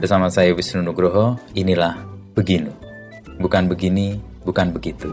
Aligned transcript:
Bersama 0.00 0.32
saya 0.32 0.56
Wisnu 0.56 0.80
Nugroho, 0.80 1.36
inilah 1.52 1.92
Beginu. 2.32 2.72
Bukan 3.36 3.68
begini, 3.68 4.16
bukan 4.48 4.72
begitu. 4.72 5.12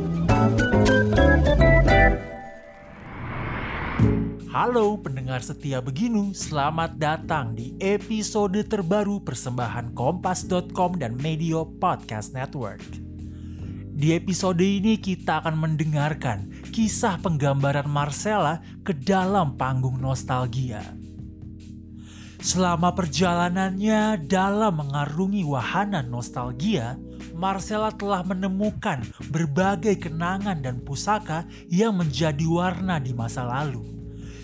Halo 4.48 4.96
pendengar 5.04 5.44
setia 5.44 5.84
Beginu, 5.84 6.32
selamat 6.32 6.96
datang 6.96 7.52
di 7.52 7.76
episode 7.84 8.64
terbaru 8.64 9.20
persembahan 9.28 9.92
Kompas.com 9.92 10.96
dan 10.96 11.20
Medio 11.20 11.68
Podcast 11.68 12.32
Network. 12.32 12.80
Di 13.92 14.16
episode 14.16 14.64
ini 14.64 14.96
kita 15.04 15.44
akan 15.44 15.68
mendengarkan 15.68 16.48
kisah 16.72 17.20
penggambaran 17.20 17.92
Marcella 17.92 18.64
ke 18.88 18.96
dalam 18.96 19.60
panggung 19.60 20.00
nostalgia. 20.00 20.97
Selama 22.38 22.94
perjalanannya 22.94 24.30
dalam 24.30 24.86
mengarungi 24.86 25.42
wahana 25.42 26.06
nostalgia, 26.06 26.94
Marcella 27.34 27.90
telah 27.94 28.22
menemukan 28.22 29.02
berbagai 29.30 30.10
kenangan 30.10 30.58
dan 30.62 30.82
pusaka 30.82 31.46
yang 31.70 31.98
menjadi 31.98 32.46
warna 32.46 33.02
di 33.02 33.14
masa 33.14 33.46
lalu. 33.46 33.86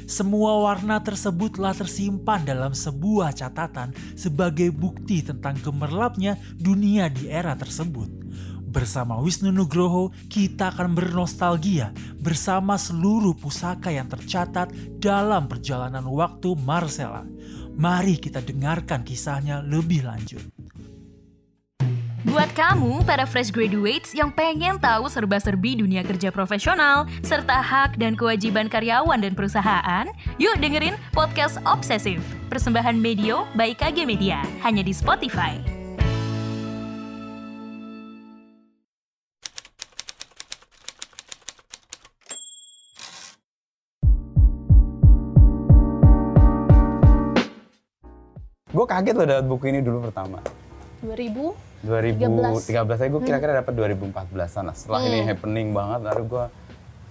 Semua 0.04 0.62
warna 0.62 1.00
tersebut 1.00 1.58
telah 1.58 1.74
tersimpan 1.74 2.44
dalam 2.44 2.76
sebuah 2.76 3.34
catatan 3.34 3.96
sebagai 4.14 4.70
bukti 4.70 5.24
tentang 5.24 5.58
gemerlapnya 5.64 6.38
dunia 6.60 7.08
di 7.08 7.32
era 7.32 7.56
tersebut. 7.56 8.23
Bersama 8.74 9.22
Wisnu 9.22 9.54
Nugroho, 9.54 10.10
kita 10.34 10.74
akan 10.74 10.98
bernostalgia 10.98 11.94
bersama 12.18 12.74
seluruh 12.74 13.38
pusaka 13.38 13.94
yang 13.94 14.10
tercatat 14.10 14.74
dalam 14.98 15.46
perjalanan 15.46 16.02
waktu 16.10 16.58
Marcella. 16.58 17.22
Mari 17.78 18.18
kita 18.18 18.42
dengarkan 18.42 19.06
kisahnya 19.06 19.62
lebih 19.62 20.10
lanjut. 20.10 20.42
Buat 22.26 22.50
kamu, 22.58 23.06
para 23.06 23.30
fresh 23.30 23.54
graduates 23.54 24.16
yang 24.18 24.34
pengen 24.34 24.82
tahu 24.82 25.06
serba-serbi 25.06 25.78
dunia 25.78 26.02
kerja 26.02 26.34
profesional, 26.34 27.06
serta 27.22 27.62
hak 27.62 28.02
dan 28.02 28.18
kewajiban 28.18 28.72
karyawan 28.74 29.22
dan 29.22 29.38
perusahaan, 29.38 30.10
yuk 30.42 30.58
dengerin 30.58 30.98
Podcast 31.14 31.62
Obsesif, 31.62 32.26
persembahan 32.50 32.98
Medio 32.98 33.46
by 33.54 33.78
KG 33.78 34.10
Media, 34.10 34.42
hanya 34.66 34.82
di 34.82 34.96
Spotify. 34.96 35.83
Gue 48.74 48.86
kaget 48.90 49.14
loh 49.14 49.28
dapat 49.30 49.46
buku 49.46 49.66
ini 49.70 49.80
dulu 49.86 50.10
pertama. 50.10 50.42
2000 51.06 51.86
2013 51.86 52.96
saya 52.96 53.10
gue 53.12 53.22
kira-kira 53.22 53.60
dapat 53.60 53.74
2014 53.76 54.58
an 54.58 54.64
lah. 54.72 54.76
Setelah 54.76 55.02
ini 55.06 55.20
happening 55.22 55.76
banget 55.76 56.00
baru 56.02 56.24
gue 56.26 56.46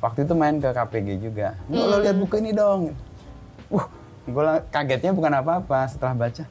waktu 0.03 0.19
itu 0.27 0.35
main 0.35 0.59
ke 0.59 0.69
KPG 0.75 1.09
juga. 1.23 1.55
Lo 1.71 1.87
lo 1.87 1.97
lihat 2.03 2.19
buku 2.19 2.43
ini 2.43 2.51
dong. 2.51 2.97
Uh, 3.71 3.87
gue 4.27 4.43
kagetnya 4.75 5.15
bukan 5.15 5.33
apa-apa 5.39 5.87
setelah 5.87 6.19
baca. 6.19 6.45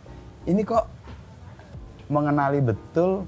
Ini 0.47 0.61
kok 0.63 0.85
mengenali 2.07 2.63
betul 2.63 3.27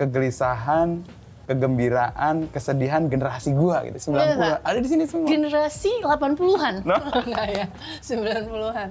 kegelisahan, 0.00 1.04
kegembiraan, 1.44 2.48
kesedihan 2.48 3.04
generasi 3.06 3.52
gua 3.52 3.84
gitu. 3.84 4.10
90 4.10 4.16
Iya, 4.16 4.34
Kak. 4.36 4.58
ada 4.64 4.78
di 4.80 4.88
sini 4.88 5.04
semua. 5.04 5.28
generasi 5.28 5.90
80-an. 6.00 6.74
Loh? 6.88 7.02
Enggak 7.28 7.46
ya, 7.52 7.66
90-an. 8.00 8.88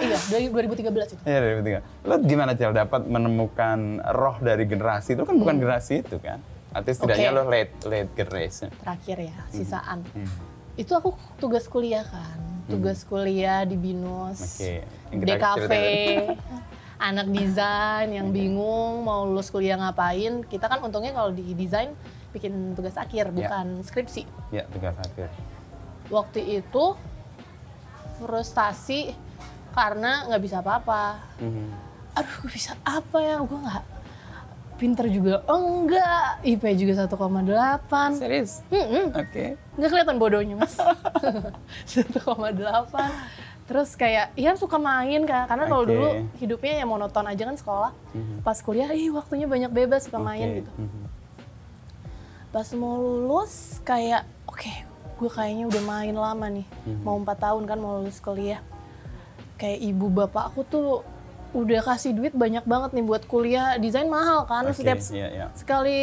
Iya, 0.00 0.16
dari 0.32 0.46
2013 0.48 1.12
itu. 1.12 1.22
Iya 1.28 1.38
dari 1.42 1.54
tiga. 1.60 1.80
Lo 2.08 2.14
gimana 2.22 2.52
Cel 2.56 2.72
dapat 2.72 3.04
menemukan 3.04 4.00
roh 4.12 4.36
dari 4.40 4.64
generasi 4.64 5.18
itu 5.18 5.24
kan 5.28 5.36
bukan 5.36 5.60
generasi 5.60 6.00
itu 6.00 6.16
kan? 6.22 6.40
Artinya 6.72 6.96
setidaknya 6.96 7.28
Oke. 7.28 7.36
lo 7.36 7.42
late 7.52 7.74
late 7.84 8.10
generation. 8.16 8.68
Terakhir 8.80 9.16
ya, 9.28 9.38
sisaan. 9.52 9.98
Hmm. 10.16 10.28
Itu 10.80 10.96
aku 10.96 11.12
tugas 11.36 11.68
kuliah 11.68 12.06
kan. 12.08 12.40
Tugas 12.64 13.04
kuliah 13.04 13.68
di 13.68 13.76
BINUS, 13.76 14.62
DKV, 15.12 15.68
ceritain. 15.68 16.38
anak 17.12 17.26
desain 17.34 18.08
yang 18.14 18.30
bingung 18.30 19.02
mau 19.02 19.26
lulus 19.26 19.50
kuliah 19.50 19.76
ngapain. 19.76 20.46
Kita 20.46 20.70
kan 20.70 20.80
untungnya 20.80 21.12
kalau 21.12 21.34
di 21.34 21.52
desain 21.52 21.92
bikin 22.32 22.72
tugas 22.72 22.96
akhir, 22.96 23.28
Ya. 23.28 23.34
bukan 23.34 23.84
skripsi. 23.84 24.24
Ya 24.54 24.64
tugas 24.70 24.96
akhir. 24.96 25.28
Waktu 26.08 26.62
itu 26.62 26.84
frustasi 28.22 29.12
karena 29.72 30.28
nggak 30.28 30.42
bisa 30.42 30.60
apa-apa. 30.60 31.18
Mhm. 31.38 31.66
aduh 32.12 32.34
gue 32.44 32.50
bisa 32.52 32.76
apa 32.84 33.18
ya 33.18 33.40
gue 33.40 33.56
nggak 33.56 33.84
pinter 34.76 35.06
juga 35.08 35.40
enggak 35.46 36.44
IP 36.44 36.60
juga 36.76 37.06
1,8 37.06 37.88
Serius? 38.14 38.60
Mm-mm. 38.68 39.14
Oke. 39.14 39.56
nggak 39.74 39.88
kelihatan 39.88 40.16
bodohnya 40.18 40.54
mas 40.54 40.76
1,8 41.88 42.20
terus 43.62 43.94
kayak 43.94 44.34
ya 44.34 44.52
suka 44.52 44.76
main 44.76 45.22
kan 45.22 45.46
karena 45.46 45.64
kalau 45.64 45.82
Oke. 45.82 45.90
dulu 45.90 46.08
hidupnya 46.36 46.72
ya 46.76 46.84
monoton 46.84 47.24
aja 47.24 47.42
kan 47.42 47.56
sekolah 47.56 47.92
pas 48.42 48.58
kuliah 48.58 48.90
ih 48.90 49.08
waktunya 49.08 49.46
banyak 49.46 49.70
bebas 49.70 50.04
suka 50.04 50.18
main 50.18 50.44
Oke. 50.44 50.58
gitu 50.60 50.70
Mhm. 50.76 51.02
pas 52.50 52.68
mau 52.74 52.98
lulus 52.98 53.80
kayak 53.80 54.28
oke 54.44 54.68
gue 55.16 55.30
kayaknya 55.30 55.64
udah 55.64 55.82
main 55.82 56.12
lama 56.12 56.46
nih 56.50 56.66
mau 57.00 57.16
empat 57.16 57.40
tahun 57.40 57.64
kan 57.64 57.78
mau 57.78 58.02
lulus 58.02 58.18
kuliah 58.18 58.60
kayak 59.62 59.78
ibu 59.78 60.10
bapak 60.10 60.50
aku 60.50 60.66
tuh 60.66 60.88
udah 61.52 61.84
kasih 61.84 62.16
duit 62.16 62.34
banyak 62.34 62.64
banget 62.66 62.96
nih 62.96 63.04
buat 63.04 63.22
kuliah 63.28 63.76
desain 63.76 64.08
mahal 64.08 64.48
kan 64.48 64.66
Oke, 64.66 64.82
setiap 64.82 64.98
iya, 65.12 65.28
iya. 65.30 65.46
sekali 65.52 66.00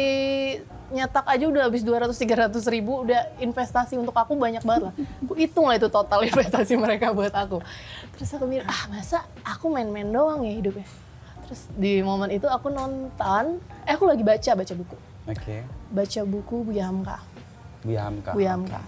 nyetak 0.94 1.26
aja 1.26 1.44
udah 1.50 1.62
habis 1.68 1.82
200-300 1.84 2.54
ribu 2.70 3.02
udah 3.04 3.34
investasi 3.42 3.98
untuk 3.98 4.14
aku 4.14 4.38
banyak 4.38 4.62
banget 4.62 4.88
lah 4.88 4.94
aku 5.26 5.34
hitung 5.36 5.66
lah 5.68 5.76
itu 5.76 5.90
total 5.90 6.22
investasi 6.30 6.78
mereka 6.78 7.12
buat 7.12 7.34
aku 7.34 7.60
terus 8.16 8.30
aku 8.32 8.46
mikir 8.48 8.64
ah 8.64 8.88
masa 8.88 9.26
aku 9.44 9.68
main-main 9.68 10.06
doang 10.06 10.46
ya 10.46 10.54
hidupnya 10.54 10.86
terus 11.46 11.66
di 11.74 11.98
momen 12.00 12.30
itu 12.30 12.46
aku 12.46 12.70
nonton 12.70 13.58
eh 13.86 13.94
aku 13.94 14.06
lagi 14.06 14.22
baca 14.22 14.50
baca 14.54 14.72
buku 14.72 14.96
Oke. 15.26 15.66
baca 15.90 16.20
buku 16.26 16.56
Buya 16.62 16.86
Hamka 16.90 17.18
Bu 17.84 17.96
Hamka. 17.96 18.30
Buya 18.36 18.56
Hamka. 18.56 18.80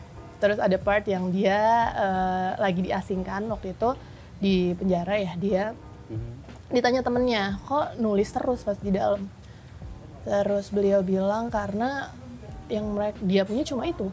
Terus 0.42 0.58
ada 0.58 0.76
part 0.76 1.04
yang 1.06 1.30
dia 1.30 1.58
eh, 1.94 2.50
lagi 2.60 2.80
diasingkan 2.84 3.46
waktu 3.48 3.72
itu 3.72 3.94
di 4.42 4.74
penjara 4.74 5.14
ya 5.16 5.32
dia 5.38 5.64
Mhm. 6.10 6.32
ditanya 6.74 7.00
temennya 7.00 7.62
kok 7.62 7.94
nulis 7.96 8.28
terus 8.28 8.66
pas 8.66 8.74
di 8.76 8.90
dalam 8.90 9.30
terus 10.26 10.68
beliau 10.68 11.00
bilang 11.00 11.46
karena 11.46 12.10
yang 12.66 12.90
mereka 12.90 13.18
dia 13.22 13.42
punya 13.46 13.62
cuma 13.62 13.86
itu 13.86 14.10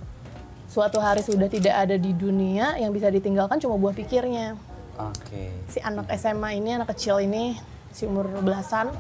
suatu 0.69 1.01
hari 1.01 1.25
sudah 1.25 1.50
tidak 1.50 1.73
ada 1.73 1.95
di 1.97 2.13
dunia 2.13 2.78
yang 2.78 2.94
bisa 2.94 3.09
ditinggalkan 3.09 3.57
cuma 3.57 3.73
buah 3.73 3.95
pikirnya 3.97 4.53
Oke. 5.00 5.50
si 5.66 5.81
anak 5.81 6.06
SMA 6.13 6.61
ini 6.61 6.78
anak 6.78 6.94
kecil 6.94 7.17
ini 7.17 7.57
si 7.90 8.06
umur 8.06 8.29
belasan 8.46 8.94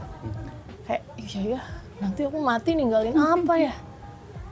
kayak 0.87 1.03
iya 1.19 1.41
ya 1.57 1.61
nanti 1.99 2.25
aku 2.25 2.39
mati 2.41 2.73
ninggalin 2.73 3.13
apa 3.13 3.53
ya 3.59 3.73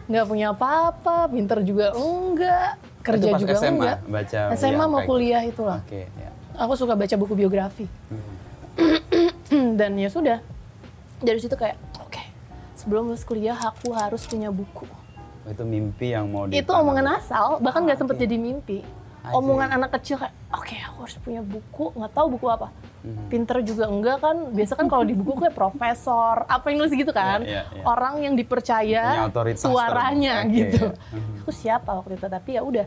nggak 0.08 0.26
punya 0.28 0.48
apa-apa 0.52 1.28
pinter 1.32 1.60
juga 1.64 1.92
enggak 1.96 2.80
kerja 3.02 3.30
juga 3.36 3.54
SMA 3.56 3.72
enggak 3.76 3.98
baca 4.08 4.40
SMA 4.54 4.86
mau 4.86 5.02
kuliah 5.04 5.42
itu? 5.44 5.64
itulah 5.64 5.80
Oke, 5.84 6.06
ya. 6.12 6.27
Aku 6.58 6.74
suka 6.74 6.94
baca 6.98 7.16
buku 7.16 7.34
biografi. 7.38 7.86
Dan 9.80 9.96
ya 9.98 10.10
sudah. 10.10 10.42
Dari 11.18 11.40
situ 11.42 11.54
kayak 11.58 11.78
oke 11.98 12.24
sebelum 12.78 13.10
lulus 13.10 13.26
kuliah 13.26 13.58
aku 13.58 13.94
harus 13.94 14.26
punya 14.26 14.50
buku. 14.50 14.86
Oh, 15.48 15.50
itu 15.50 15.64
mimpi 15.64 16.12
yang 16.12 16.28
mau 16.28 16.44
itu 16.46 16.68
omongan 16.68 17.18
asal 17.18 17.58
bahkan 17.64 17.88
nggak 17.88 17.98
Ah, 17.98 18.02
sempet 18.04 18.18
jadi 18.20 18.36
mimpi. 18.36 18.84
I 19.28 19.34
omongan 19.36 19.76
anak 19.76 19.96
kecil 20.00 20.20
kayak 20.20 20.36
oke 20.52 20.76
aku 20.76 20.98
harus 21.04 21.18
punya 21.20 21.42
buku 21.42 21.86
nggak 21.96 22.12
tahu 22.14 22.28
buku 22.38 22.48
apa. 22.48 22.70
Mhm. 22.98 23.32
pinter 23.32 23.58
juga 23.64 23.88
enggak 23.88 24.18
kan? 24.20 24.38
Biasa 24.52 24.74
kan 24.76 24.88
kalau 24.92 25.08
di 25.08 25.16
buku 25.16 25.40
kayak 25.40 25.56
profesor 25.64 26.44
apa 26.44 26.66
yang 26.70 26.84
nulis 26.84 26.94
gitu 26.94 27.12
kan? 27.16 27.40
Iya, 27.42 27.64
iya, 27.64 27.80
iya. 27.80 27.84
orang 27.88 28.20
yang 28.20 28.34
dipercaya 28.36 29.32
suaranya. 29.56 30.44
Oke, 30.44 30.52
gitu. 30.54 30.86
Mhm. 30.92 31.48
aku 31.48 31.52
siapa 31.56 31.92
waktu 31.96 32.20
itu? 32.20 32.28
Tapi 32.28 32.50
ya 32.60 32.62
udah 32.62 32.86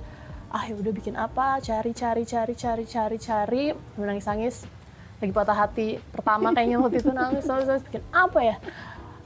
ah 0.50 0.66
ya 0.66 0.74
udah 0.74 0.92
bikin 0.92 1.14
apa? 1.14 1.62
Cari 1.62 1.94
cari 1.94 2.26
cari 2.26 2.54
cari 2.58 2.84
cari 2.84 3.16
cari. 3.22 3.64
Nangis 3.94 4.26
nangis. 4.26 4.56
Lagi 5.22 5.32
patah 5.32 5.56
hati. 5.56 6.02
Pertama 6.10 6.50
kayaknya 6.50 6.82
waktu 6.82 6.98
itu 6.98 7.14
nangis. 7.14 7.46
Nangis, 7.46 7.66
nangis 7.70 7.84
bikin 7.86 8.02
apa 8.10 8.38
ya? 8.42 8.56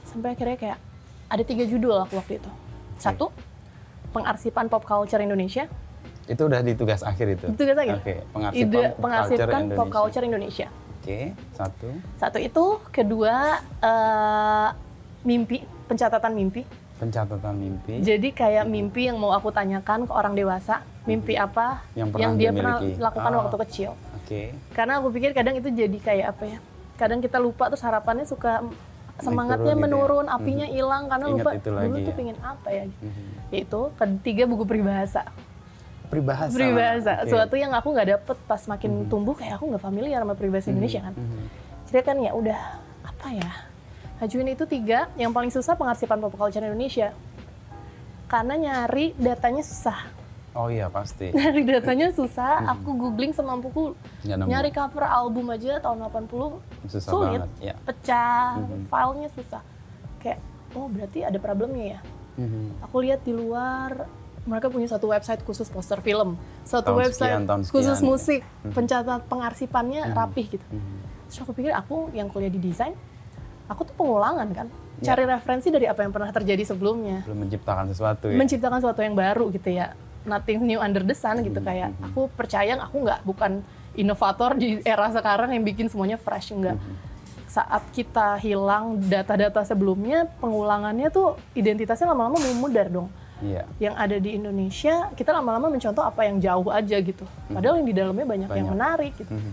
Sampai 0.05 0.37
akhirnya 0.37 0.57
kayak 0.57 0.77
ada 1.25 1.43
tiga 1.43 1.65
judul 1.65 1.97
aku 1.97 2.21
waktu 2.21 2.37
itu. 2.37 2.51
Satu 3.01 3.33
pengarsipan 4.13 4.69
pop 4.69 4.85
culture 4.85 5.19
Indonesia. 5.19 5.65
Itu 6.29 6.45
udah 6.45 6.61
di 6.61 6.73
tugas 6.77 7.01
akhir 7.01 7.37
itu. 7.37 7.45
itu 7.53 7.61
aja 7.65 7.97
Oke, 7.97 8.21
pengarsipan 8.33 8.69
ide 8.69 8.81
pop 8.97 9.09
culture 9.09 9.45
pop 9.45 9.61
Indonesia. 9.61 9.93
culture 9.93 10.23
Indonesia. 10.25 10.67
Oke, 11.05 11.19
satu. 11.53 11.89
satu 12.17 12.37
itu 12.41 12.65
kedua 12.89 13.61
eh, 13.81 14.69
mimpi 15.25 15.61
pencatatan 15.89 16.33
mimpi. 16.33 16.65
Pencatatan 16.95 17.59
mimpi. 17.59 17.99
jadi 17.99 18.29
kayak 18.31 18.65
mimpi 18.71 19.11
yang 19.11 19.19
mau 19.19 19.35
aku 19.35 19.51
tanyakan 19.51 20.07
ke 20.07 20.13
orang 20.15 20.31
dewasa 20.31 20.79
mimpi 21.05 21.33
apa 21.33 21.85
Yang 21.93 22.09
pernah 22.11 22.31
dia 22.33 22.49
pernah 22.51 22.77
dimiliki. 22.77 23.01
lakukan 23.01 23.31
Ah. 23.31 23.37
waktu 23.39 23.55
kecil 23.65 23.91
Oke. 24.17 24.41
karena 24.73 24.93
aku 24.97 25.07
pikir 25.09 25.31
kadang 25.31 25.55
itu 25.55 25.69
jadi 25.69 25.97
kayak 25.97 26.27
apa 26.33 26.43
ya 26.45 26.57
kadang 26.95 27.19
kita 27.19 27.37
lupa 27.37 27.69
terus 27.69 27.81
harapannya 27.81 28.25
suka 28.25 28.65
semangatnya 29.15 29.71
turun 29.71 29.79
gitu 29.79 29.79
ya. 29.79 29.85
menurun, 29.87 30.25
apinya 30.27 30.67
hilang 30.67 31.03
karena 31.07 31.25
Ingat 31.25 31.39
lupa 31.39 31.51
itu 31.53 31.69
dulu 31.71 31.95
tuh 31.95 32.03
ya. 32.03 32.15
pengen 32.15 32.37
apa 32.37 32.67
ya. 32.67 32.83
Mhm. 32.83 33.23
Yaitu 33.47 33.79
ketiga 33.95 34.43
buku 34.43 34.63
peribahasa. 34.65 35.23
Peribahasa. 36.05 36.51
Peribahasa, 36.51 37.13
Oke. 37.19 37.31
suatu 37.31 37.55
yang 37.55 37.71
aku 37.71 37.87
nggak 37.89 38.07
dapet 38.11 38.37
pas 38.43 38.59
makin 38.65 39.07
tumbuh 39.07 39.31
kayak 39.31 39.55
aku 39.55 39.71
nggak 39.71 39.79
familiar 39.81 40.19
sama 40.19 40.35
peribahasa 40.35 40.67
Indonesia 40.67 40.99
kan. 41.01 41.13
Mhm. 41.15 41.43
Jadi 41.87 41.99
kan 42.01 42.17
ya 42.17 42.31
udah 42.31 42.59
apa 43.03 43.27
ya? 43.31 43.51
Ajuin 44.19 44.47
itu 44.47 44.63
tiga, 44.65 45.07
yang 45.15 45.31
paling 45.31 45.47
susah 45.49 45.73
pengarsipan 45.73 46.19
pop 46.19 46.31
culture 46.33 46.59
Indonesia. 46.61 47.15
Karena 48.25 48.55
nyari 48.57 49.15
datanya 49.15 49.61
susah. 49.61 50.11
Oh 50.55 50.67
iya 50.67 50.87
pasti. 50.87 51.29
Nyari 51.35 51.61
datanya 51.63 52.07
susah, 52.09 52.63
aku 52.65 52.95
googling 52.95 53.29
semampuku 53.29 53.91
nemu. 54.23 54.47
nyari 54.47 54.71
cover 54.71 55.03
album 55.03 55.51
aja 55.51 55.77
tahun 55.77 56.07
80 56.07 56.63
Susah 56.87 57.01
sulit, 57.03 57.41
banget. 57.43 57.49
Ya. 57.61 57.75
pecah, 57.77 58.55
filenya 58.87 59.29
susah. 59.29 59.61
Kayak, 60.17 60.39
oh 60.71 60.87
berarti 60.87 61.19
ada 61.21 61.35
problemnya 61.37 61.85
ya. 61.85 61.99
Mhm. 62.37 62.81
Aku 62.81 63.03
lihat 63.03 63.21
di 63.21 63.31
luar 63.31 64.07
mereka 64.41 64.69
punya 64.69 64.85
satu 64.85 65.09
website 65.09 65.41
khusus 65.41 65.67
poster 65.67 65.99
film, 65.99 66.37
satu 66.63 66.93
Tahun 66.93 67.01
website 67.01 67.33
sekian, 67.33 67.43
tahun 67.43 67.61
khusus 67.65 67.97
sekian. 67.97 68.07
musik, 68.07 68.41
pencatat 68.69 69.21
pengarsipannya 69.25 70.13
rapih 70.13 70.45
gitu. 70.49 70.65
Mhm. 70.65 70.95
Terus 71.27 71.39
aku 71.41 71.51
pikir 71.51 71.73
aku 71.73 72.13
yang 72.13 72.29
kuliah 72.29 72.47
di 72.47 72.61
desain, 72.61 72.93
aku 73.65 73.83
tuh 73.83 73.95
pengulangan 73.95 74.45
kan, 74.53 74.67
Ya. 74.95 75.11
cari 75.11 75.25
referensi 75.25 75.67
dari 75.67 75.83
apa 75.83 75.99
yang 75.99 76.13
pernah 76.13 76.29
terjadi 76.29 76.63
sebelumnya, 76.63 77.25
Belum 77.25 77.43
menciptakan 77.43 77.89
sesuatu 77.89 78.29
ya. 78.29 78.37
menciptakan 78.37 78.77
sesuatu 78.79 79.01
yang 79.01 79.11
baru 79.13 79.49
gitu 79.49 79.67
ya, 79.67 79.91
nothing 80.25 80.61
new 80.61 80.77
under 80.77 80.99
the 80.99 81.13
sun 81.13 81.39
gitu 81.39 81.57
Mhm, 81.57 81.65
kayak 81.65 81.89
aku 82.03 82.27
percaya 82.29 82.75
aku 82.77 83.01
nggak 83.01 83.21
bukan 83.21 83.61
inovator 83.93 84.53
di 84.53 84.83
era 84.83 85.07
sekarang 85.07 85.49
yang 85.49 85.63
bikin 85.63 85.87
semuanya 85.87 86.17
fresh 86.17 86.51
enggak. 86.51 86.75
Mhm. 86.75 86.95
Saat 87.47 87.87
kita 87.89 88.35
hilang 88.37 88.99
data-data 88.99 89.63
sebelumnya, 89.63 90.27
pengulangannya 90.37 91.07
tuh 91.07 91.39
identitasnya 91.53 92.03
lama-lama 92.05 92.35
memudar 92.37 92.89
dong 92.89 93.07
Iya. 93.37 93.63
yang 93.81 93.95
ada 93.95 94.15
di 94.15 94.31
Indonesia 94.33 95.11
kita 95.11 95.29
lama-lama 95.29 95.67
mencontoh 95.69 95.99
apa 95.99 96.23
yang 96.23 96.39
jauh 96.39 96.67
aja 96.69 96.95
gitu 96.97 97.27
padahal 97.45 97.77
yang 97.77 97.85
di 97.85 97.91
dalamnya 97.93 98.23
banyak, 98.23 98.47
yang 98.49 98.63
Banyak. 98.63 98.73
menarik 98.73 99.13
gitu 99.13 99.27
Mhm. 99.29 99.51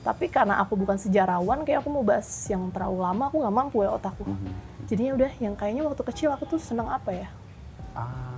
tapi 0.00 0.26
karena 0.26 0.58
aku 0.58 0.78
bukan 0.78 0.94
sejarawan 0.94 1.62
kayak 1.62 1.82
aku 1.82 1.90
mau 1.90 2.00
bahas 2.00 2.24
yang 2.46 2.70
terlalu 2.70 3.02
lama 3.02 3.26
aku 3.26 3.42
nggak 3.42 3.50
mampu 3.52 3.82
ya 3.82 3.90
otakku 3.92 4.22
Mhm. 4.22 4.50
jadinya 4.86 5.12
udah 5.18 5.30
yang 5.38 5.54
kayaknya 5.54 5.82
waktu 5.84 6.02
kecil 6.06 6.30
aku 6.30 6.46
tuh 6.48 6.58
seneng 6.58 6.86
apa 6.86 7.10
ya 7.12 7.28
Ah, 7.90 8.29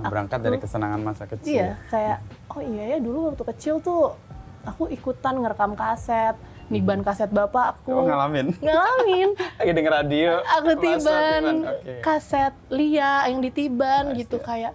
berangkat 0.00 0.38
dari 0.38 0.56
kesenangan 0.56 1.00
masa 1.00 1.24
kecil. 1.24 1.50
iya 1.50 1.68
kayak 1.88 2.18
oh 2.48 2.60
iya 2.60 2.84
ya 2.94 2.98
dulu 2.98 3.32
waktu 3.32 3.44
kecil 3.48 3.74
tuh 3.78 4.14
aku 4.62 4.86
ikutan 4.88 5.34
ngerekam 5.36 5.72
kaset 5.72 6.36
niban 6.68 7.00
kaset 7.00 7.28
bapak 7.28 7.80
aku 7.80 7.90
Oh 7.90 8.04
ngalamin. 8.04 8.52
ngalamin 8.64 9.32
Lagi 9.56 9.72
denger 9.72 9.92
radio. 9.94 10.32
aku 10.44 10.70
tiban 10.76 11.42
Oke. 11.64 11.92
kaset 12.00 12.52
Lia 12.68 13.24
yang 13.26 13.40
ditiban 13.40 14.12
gitu 14.12 14.36
ya. 14.36 14.44
kayak 14.44 14.72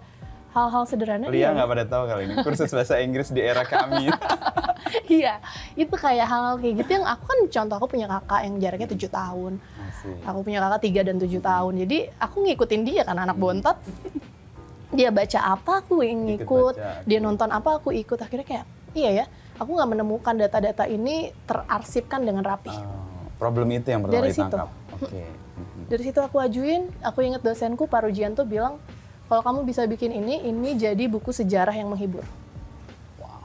hal-hal 0.54 0.84
sederhana 0.86 1.30
Lia 1.30 1.38
iya. 1.40 1.48
nggak 1.52 1.68
pada 1.68 1.86
tahu 1.86 2.04
kali 2.06 2.22
ini 2.26 2.34
kursus 2.42 2.70
bahasa 2.70 2.98
Inggris 2.98 3.30
di 3.30 3.42
era 3.42 3.62
kami. 3.64 4.10
Iya, 5.10 5.40
itu 5.74 5.90
kayak 5.90 6.28
hal-hal 6.28 6.60
kayak 6.60 6.86
gitu 6.86 7.02
yang 7.02 7.08
aku 7.08 7.24
kan 7.26 7.40
contoh 7.50 7.76
aku 7.82 7.88
punya 7.90 8.06
kakak 8.06 8.46
yang 8.46 8.56
jaraknya 8.62 8.88
tujuh 8.92 9.10
tahun, 9.10 9.54
aku 10.22 10.40
punya 10.44 10.60
kakak 10.62 10.82
tiga 10.86 11.02
dan 11.02 11.18
tujuh 11.18 11.42
tahun, 11.42 11.74
jadi 11.88 12.14
aku 12.20 12.46
ngikutin 12.46 12.82
dia 12.86 13.02
kan 13.02 13.18
anak 13.18 13.34
bontot. 13.40 13.74
Dia 14.94 15.10
baca 15.10 15.40
apa 15.42 15.72
aku 15.82 16.06
yang 16.06 16.30
Ikut 16.30 16.78
baca, 16.78 17.02
dia 17.04 17.20
nonton 17.20 17.50
apa 17.50 17.82
aku 17.82 17.90
ikut. 17.92 18.18
Akhirnya 18.22 18.46
kayak 18.46 18.66
iya 18.94 19.10
ya, 19.12 19.26
aku 19.58 19.74
nggak 19.74 19.90
menemukan 19.90 20.34
data-data 20.38 20.86
ini 20.86 21.34
terarsipkan 21.50 22.22
dengan 22.22 22.46
rapi. 22.46 22.70
Oh, 22.70 23.26
problem 23.42 23.74
itu 23.74 23.90
yang 23.90 24.06
pertama 24.06 24.22
Dari 24.22 24.32
situ. 24.32 24.46
ditangkap. 24.46 24.70
Oke. 24.94 25.22
Mhm. 25.26 25.82
Dari 25.90 26.04
situ 26.06 26.20
aku 26.22 26.38
ajuin, 26.40 26.82
aku 27.02 27.20
inget 27.26 27.42
dosenku 27.42 27.90
Pak 27.90 28.06
Rujianto 28.06 28.46
bilang 28.46 28.78
kalau 29.28 29.42
kamu 29.42 29.60
bisa 29.66 29.82
bikin 29.90 30.14
ini, 30.14 30.46
ini 30.46 30.78
jadi 30.78 31.10
buku 31.10 31.34
sejarah 31.34 31.74
yang 31.74 31.90
menghibur. 31.90 32.22
Wow. 33.18 33.42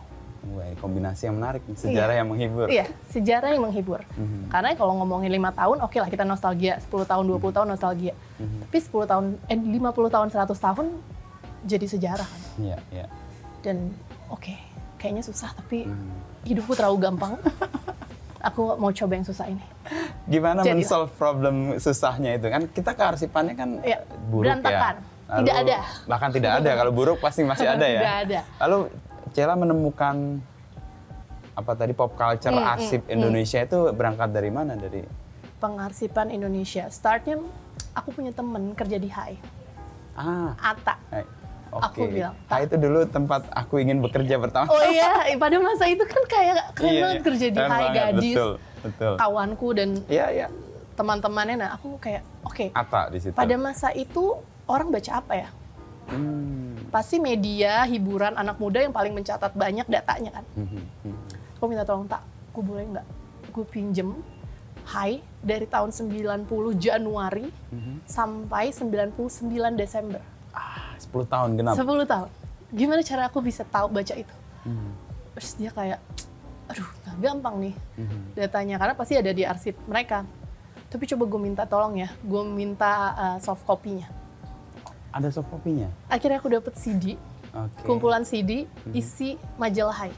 Wah, 0.53 0.69
kombinasi 0.81 1.33
yang 1.33 1.41
menarik. 1.41 1.65
nih. 1.65 1.77
Sejarah 1.81 2.15
yang 2.17 2.29
menghibur. 2.29 2.67
Iya, 2.69 2.87
sejarah 3.09 3.49
yang 3.57 3.63
menghibur. 3.65 4.05
Mhm. 4.17 4.53
Karena 4.53 4.77
kalau 4.77 5.01
ngomongin 5.01 5.33
lima 5.33 5.49
tahun, 5.49 5.81
oke 5.81 5.97
lah 5.97 6.09
kita 6.13 6.29
nostalgia. 6.29 6.77
10 6.85 7.09
tahun, 7.09 7.25
20 7.25 7.53
tahun 7.57 7.69
nostalgia. 7.73 8.13
Mhm. 8.37 8.69
Tapi 8.69 8.79
10 8.85 9.07
tahun, 9.09 9.25
eh 9.49 9.57
50 9.57 10.11
tahun, 10.13 10.29
100 10.29 10.61
tahun 10.61 10.87
jadi 11.63 11.87
sejarah 11.87 12.27
kan. 12.27 12.41
Iya, 12.57 12.79
iya. 12.91 13.07
Dan 13.59 13.91
oke, 14.29 14.55
kayaknya 14.97 15.23
susah 15.23 15.51
tapi 15.53 15.85
Mhm. 15.85 16.11
hidupku 16.45 16.73
terlalu 16.73 16.99
gampang. 17.01 17.35
Aku 18.49 18.79
mau 18.79 18.91
coba 18.91 19.13
yang 19.13 19.27
susah 19.27 19.47
ini. 19.47 19.65
Gimana 20.25 20.63
men-solve 20.63 21.11
problem 21.13 21.75
susahnya 21.77 22.39
itu? 22.39 22.47
Kan 22.47 22.71
kita 22.71 22.95
kearsipannya 22.95 23.55
kan 23.55 23.83
Iya, 23.83 23.99
buruk 24.29 24.47
berantakan. 24.47 24.95
ya. 25.27 25.35
Tidak 25.35 25.57
ada. 25.59 25.79
Bahkan 26.07 26.31
tidak 26.33 26.53
ada. 26.57 26.71
Kalau 26.73 26.93
buruk 26.95 27.19
pasti 27.19 27.43
masih 27.43 27.67
ada 27.67 27.83
ya. 27.83 28.01
Tidak 28.01 28.17
ada. 28.25 28.41
Lalu 28.63 28.79
Cela 29.29 29.55
menemukan 29.55 30.41
apa 31.53 31.73
tadi 31.75 31.91
pop 31.91 32.15
culture 32.15 32.49
Hmm, 32.49 32.65
arsip 32.65 33.03
Indonesia 33.09 33.59
itu 33.59 33.91
berangkat 33.91 34.31
dari 34.31 34.49
mana? 34.49 34.73
Dari 34.73 35.03
Pengarsipan 35.59 36.31
Indonesia. 36.31 36.87
Startnya 36.89 37.43
aku 37.93 38.15
punya 38.15 38.31
temen 38.31 38.71
kerja 38.73 38.97
di 38.97 39.11
HAI. 39.11 39.35
ah, 40.15 40.55
Ata. 40.57 40.95
Eh, 41.79 41.87
Aku 41.87 42.03
bilang, 42.07 42.35
Ah, 42.47 42.59
itu 42.59 42.75
dulu 42.75 43.07
tempat 43.07 43.47
aku 43.51 43.79
ingin 43.79 43.99
bekerja 43.99 44.35
pertama. 44.37 44.69
Oh 44.69 44.83
iya, 44.85 45.11
pada 45.35 45.57
masa 45.59 45.87
itu 45.87 46.03
kan 46.03 46.23
kayak 46.27 46.55
keren 46.75 46.91
Iya, 46.91 47.01
banget 47.01 47.17
iya. 47.17 47.25
kerja 47.25 47.47
di 47.49 47.59
HAI 47.59 47.87
gadis. 47.89 48.35
Betul, 48.35 48.53
betul. 48.83 49.13
Kawanku 49.17 49.69
dan 49.73 49.89
Iya, 50.07 50.27
iya. 50.29 50.47
teman-temannya, 50.93 51.57
nah 51.57 51.71
aku 51.73 51.95
kayak, 51.97 52.27
oke, 52.43 52.75
Ata 52.75 53.07
di 53.09 53.19
situ. 53.21 53.33
pada 53.33 53.55
masa 53.55 53.89
itu 53.93 54.35
orang 54.67 54.91
baca 54.91 55.13
apa 55.15 55.35
ya? 55.37 55.49
Hmm. 56.09 56.75
Pasti 56.89 57.17
media, 57.17 57.85
hiburan, 57.85 58.35
anak 58.35 58.57
muda 58.57 58.81
yang 58.81 58.91
paling 58.91 59.13
mencatat 59.13 59.53
banyak 59.53 59.87
datanya 59.87 60.41
kan. 60.41 60.45
Mhm, 60.57 60.81
mhm. 61.05 61.17
Aku 61.55 61.65
minta 61.67 61.85
tolong 61.85 62.07
tak, 62.07 62.25
gue 62.51 62.63
boleh 62.63 62.85
nggak? 62.89 63.07
Gue 63.49 63.65
pinjem 63.65 64.17
Hai 64.85 65.21
dari 65.39 65.69
tahun 65.69 65.93
90 65.93 66.49
Januari 66.75 67.45
Mhm. 67.69 68.09
sampai 68.09 68.73
99 68.73 69.77
Desember. 69.77 70.25
Ah, 70.49 70.88
10 70.99 71.33
tahun 71.33 71.49
genap. 71.57 71.75
10 71.79 72.05
tahun. 72.05 72.29
Gimana 72.75 73.01
cara 73.01 73.23
aku 73.31 73.39
bisa 73.41 73.63
tahu 73.65 73.89
baca 73.89 74.15
itu? 74.15 74.35
Mhm, 74.67 74.91
Terus 75.39 75.51
dia 75.57 75.71
kayak, 75.71 75.99
aduh 76.69 76.85
nggak 76.85 77.17
gampang 77.25 77.55
nih 77.65 77.75
mhm. 77.97 78.21
datanya 78.37 78.77
karena 78.77 78.95
pasti 78.99 79.15
ada 79.17 79.31
di 79.33 79.43
arsip 79.47 79.79
mereka. 79.89 80.27
Tapi 80.89 81.05
coba 81.05 81.25
gue 81.29 81.41
minta 81.41 81.63
tolong 81.69 82.01
ya, 82.01 82.09
gue 82.25 82.43
minta 82.49 83.13
uh, 83.13 83.39
soft 83.45 83.65
copy-nya. 83.69 84.09
Ada 85.13 85.29
soft 85.29 85.53
copy-nya? 85.53 85.93
Akhirnya 86.09 86.41
aku 86.41 86.49
dapet 86.49 86.77
CD, 86.81 87.21
Oke. 87.53 87.85
kumpulan 87.85 88.25
CD 88.25 88.65
isi 88.97 89.37
majalah 89.61 90.09
Hai. 90.09 90.13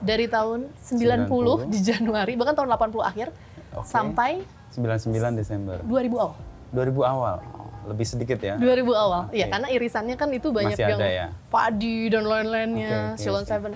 Dari 0.00 0.28
tahun 0.28 0.72
90, 0.80 1.28
90. 1.68 1.72
di 1.72 1.78
Januari, 1.84 2.32
bahkan 2.36 2.56
tahun 2.56 2.68
80 2.72 3.00
akhir, 3.04 3.28
Oke. 3.76 3.84
sampai 3.88 4.30
99 4.72 5.36
Desember. 5.36 5.76
2000 5.84 6.16
awal. 6.16 6.36
2000 6.72 7.04
awal. 7.04 7.36
Lebih 7.84 8.06
sedikit 8.08 8.38
ya. 8.40 8.56
2000 8.56 8.96
awal. 8.96 9.22
Iya, 9.30 9.46
karena 9.52 9.68
irisannya 9.68 10.16
kan 10.16 10.28
itu 10.32 10.48
banyak 10.48 10.76
Masih 10.76 10.88
yang 10.88 11.00
ada 11.00 11.08
ya? 11.08 11.26
padi 11.52 12.08
dan 12.08 12.24
lain-lainnya, 12.24 12.90
Oke, 12.90 13.12
oke, 13.12 13.20
Ceylon 13.20 13.44
oke. 13.44 13.50
Seven. 13.50 13.72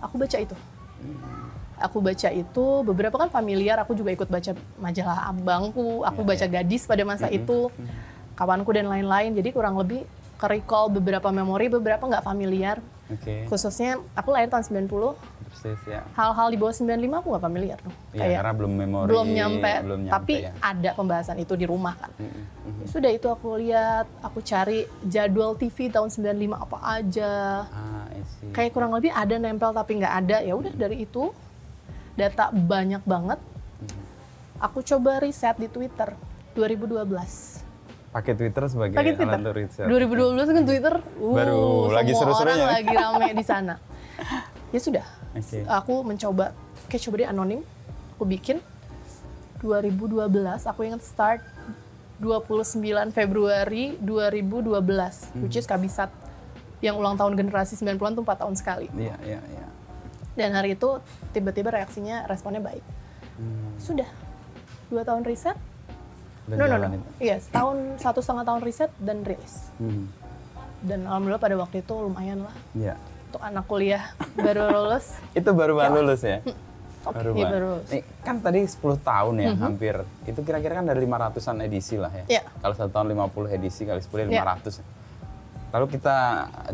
Aku 0.00 0.14
baca 0.18 0.36
itu. 0.38 0.56
Aku 1.74 1.98
baca 1.98 2.28
itu, 2.30 2.66
beberapa 2.86 3.16
kan 3.18 3.28
familiar, 3.28 3.76
aku 3.82 3.98
juga 3.98 4.14
ikut 4.14 4.30
baca 4.30 4.54
majalah 4.78 5.28
abangku, 5.28 6.06
aku 6.06 6.22
Iya, 6.22 6.28
baca 6.30 6.46
iya. 6.46 6.52
gadis 6.62 6.82
pada 6.86 7.02
masa 7.02 7.26
itu, 7.28 7.68
kawanku 8.34 8.70
dan 8.70 8.86
lain-lain. 8.86 9.34
Jadi 9.34 9.50
kurang 9.50 9.74
lebih 9.76 10.06
ke-recall 10.44 10.92
beberapa 10.92 11.32
memori, 11.32 11.72
beberapa 11.72 12.04
nggak 12.04 12.20
familiar. 12.20 12.84
Oke. 13.08 13.48
Khususnya 13.48 13.96
aku 14.12 14.28
lahir 14.28 14.52
tahun 14.52 14.64
90, 14.84 15.16
Persis 15.48 15.80
ya. 15.88 16.04
hal-hal 16.12 16.52
di 16.52 16.56
bawah 16.60 16.76
95 16.76 17.20
aku 17.20 17.26
nggak 17.32 17.44
familiar 17.48 17.78
tuh. 17.80 17.94
Iya, 18.12 18.44
karena 18.44 18.52
belum 18.52 18.72
memori. 18.76 19.08
belum 19.08 19.28
nyampe, 19.32 19.72
belum 19.80 20.00
nyampe 20.04 20.12
tapi 20.12 20.34
ya. 20.44 20.52
ada 20.60 20.90
pembahasan 20.92 21.36
itu 21.40 21.54
di 21.56 21.64
rumah 21.64 21.94
kan. 21.96 22.10
Mhm, 22.20 22.28
mhm. 22.68 22.84
Sudah 22.84 23.10
itu 23.12 23.28
aku 23.32 23.56
lihat, 23.56 24.04
aku 24.20 24.44
cari 24.44 24.84
jadwal 25.08 25.56
TV 25.56 25.88
tahun 25.88 26.12
95 26.12 26.60
apa 26.60 26.78
aja. 27.00 27.32
Ah. 27.72 28.04
Kayak 28.52 28.70
kurang 28.76 28.92
lebih 28.92 29.12
ada 29.14 29.34
nempel 29.40 29.72
tapi 29.72 30.00
nggak 30.00 30.14
ada. 30.24 30.36
Ya 30.44 30.52
udah 30.52 30.72
dari 30.76 31.08
itu 31.08 31.32
data 32.18 32.52
banyak 32.52 33.00
banget. 33.06 33.40
Aku 34.60 34.80
coba 34.80 35.20
riset 35.20 35.56
di 35.56 35.68
Twitter 35.68 36.12
2012. 36.56 37.53
Pakai 38.14 38.38
Twitter 38.38 38.62
sebagai 38.70 38.94
Pakai 38.94 39.18
Twitter. 39.18 39.34
alat 39.34 39.52
riset. 39.52 39.86
2012 39.90 40.54
kan 40.54 40.62
Twitter, 40.62 40.94
uh, 41.18 41.34
Baru 41.34 41.62
lagi 41.90 42.14
semua 42.14 42.38
seru-serunya. 42.38 42.54
orang 42.54 42.74
lagi 42.78 42.94
rame 42.94 43.28
di 43.34 43.44
sana. 43.44 43.74
Ya 44.70 44.82
sudah, 44.82 45.06
Oke. 45.30 45.62
aku 45.70 46.02
mencoba, 46.02 46.50
oke 46.82 46.98
coba 46.98 47.14
deh 47.14 47.28
anonim, 47.30 47.62
aku 48.10 48.26
bikin 48.26 48.58
2012, 49.62 50.26
aku 50.66 50.80
ingat 50.82 50.98
start 50.98 51.46
29 52.18 52.82
Februari 53.10 53.94
2012, 53.96 55.38
which 55.40 55.54
is 55.54 55.62
Kabisat 55.64 56.10
yang 56.82 56.98
ulang 56.98 57.14
tahun 57.14 57.38
generasi 57.38 57.78
90-an 57.78 58.12
tuh 58.12 58.22
4 58.22 58.42
tahun 58.42 58.54
sekali. 58.54 58.90
Iya, 58.92 59.14
iya, 59.22 59.40
iya. 59.40 59.66
Dan 60.34 60.52
hari 60.52 60.74
itu 60.74 60.98
tiba-tiba 61.30 61.70
reaksinya, 61.70 62.26
responnya 62.26 62.58
baik. 62.58 62.82
Sudah 63.78 64.10
dua 64.86 65.06
tahun 65.06 65.22
riset. 65.22 65.54
No, 66.44 66.60
no, 66.60 66.76
no. 66.76 66.86
itu. 66.92 67.08
Iya, 67.20 67.36
setahun 67.40 67.76
satu 67.96 68.20
setengah 68.20 68.44
tahun 68.44 68.60
riset 68.60 68.90
dan 69.00 69.24
rilis. 69.24 69.72
Hmm. 69.80 70.12
Dan 70.84 71.08
alhamdulillah 71.08 71.40
pada 71.40 71.56
waktu 71.56 71.80
itu 71.80 71.94
lumayan 71.96 72.44
lah 72.44 72.52
Iya. 72.76 73.00
untuk 73.26 73.40
anak 73.40 73.64
kuliah 73.64 74.04
baru 74.36 74.68
lulus. 74.68 75.16
Itu 75.38 75.56
baru 75.56 75.72
baru 75.74 76.04
lulus 76.04 76.20
ya? 76.20 76.44
Oke, 77.04 77.16
Baru 77.16 77.30
iya, 77.30 77.36
banget. 77.40 77.52
baru 77.52 77.66
lulus. 77.72 77.88
Nih, 77.88 78.02
kan 78.20 78.36
tadi 78.38 78.60
10 78.62 78.80
tahun 79.00 79.34
ya 79.38 79.50
hampir. 79.56 79.94
Itu 80.24 80.40
kira-kira 80.40 80.78
kan 80.78 80.84
dari 80.84 81.00
500-an 81.02 81.56
edisi 81.60 81.96
lah 81.96 82.12
ya. 82.12 82.24
Iya. 82.28 82.42
Kalau 82.60 82.74
satu 82.74 82.90
tahun 82.92 83.08
50 83.10 83.48
edisi 83.50 83.82
kali 83.82 84.00
10 84.00 84.28
Iya. 84.28 84.44
500. 84.44 84.84
Lalu 85.72 85.86
kita 85.90 86.16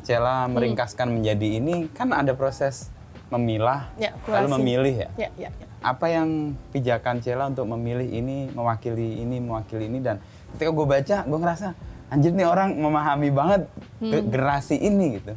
Cela 0.02 0.44
meringkaskan 0.46 1.08
menjadi 1.08 1.48
ini 1.56 1.86
kan 1.88 2.10
ada 2.10 2.34
proses 2.34 2.90
memilah 3.30 3.86
Ya, 3.94 4.10
lalu 4.26 4.58
memilih 4.58 4.94
ya. 5.06 5.08
Ya, 5.16 5.30
ya, 5.38 5.50
ya. 5.54 5.66
Apa 5.80 6.12
yang 6.12 6.52
pijakan 6.70 7.24
Cela 7.24 7.48
untuk 7.48 7.64
memilih 7.64 8.04
ini, 8.04 8.52
mewakili 8.52 9.16
ini, 9.18 9.40
mewakili 9.40 9.88
ini 9.88 10.04
dan 10.04 10.20
ketika 10.52 10.70
gue 10.70 10.86
baca 10.86 11.16
gue 11.24 11.38
ngerasa 11.40 11.68
anjir 12.12 12.36
nih 12.36 12.44
orang 12.44 12.76
memahami 12.76 13.32
banget 13.32 13.64
ge- 13.96 14.24
generasi 14.24 14.76
ini 14.76 15.16
gitu. 15.16 15.32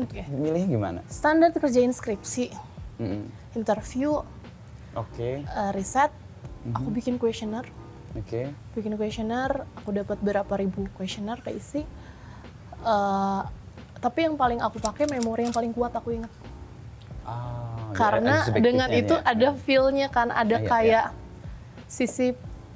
Oke. 0.00 0.24
Milihnya 0.28 0.68
gimana? 0.68 1.00
Standar 1.08 1.52
kerjain 1.52 1.92
skripsi, 1.92 2.52
Mm-mm. 3.00 3.28
interview, 3.52 4.20
Oke, 4.96 5.44
eh, 5.44 5.70
riset, 5.72 6.08
aku 6.72 6.88
bikin 6.88 7.20
kuesioner. 7.20 7.68
oke. 8.16 8.42
bikin 8.72 8.96
kuesioner, 8.96 9.68
aku 9.76 9.92
dapat 9.92 10.16
berapa 10.20 10.52
ribu 10.56 10.88
kuesioner 10.96 11.40
keisi. 11.40 11.84
Eh, 12.80 13.42
tapi 13.96 14.18
yang 14.24 14.36
paling 14.36 14.60
aku 14.60 14.78
pakai 14.78 15.04
memori 15.04 15.44
yang 15.44 15.52
paling 15.52 15.72
kuat 15.72 15.92
aku 15.92 16.16
ingat. 16.16 16.32
Ah, 17.24 17.65
Karena 17.96 18.34
dengan 18.54 18.88
itu 18.90 19.14
ya. 19.14 19.24
ada 19.24 19.48
feel-nya 19.54 20.06
kan, 20.06 20.28
ada 20.28 20.56
iya, 20.56 20.68
kayak 20.68 21.06
sisi 21.86 22.34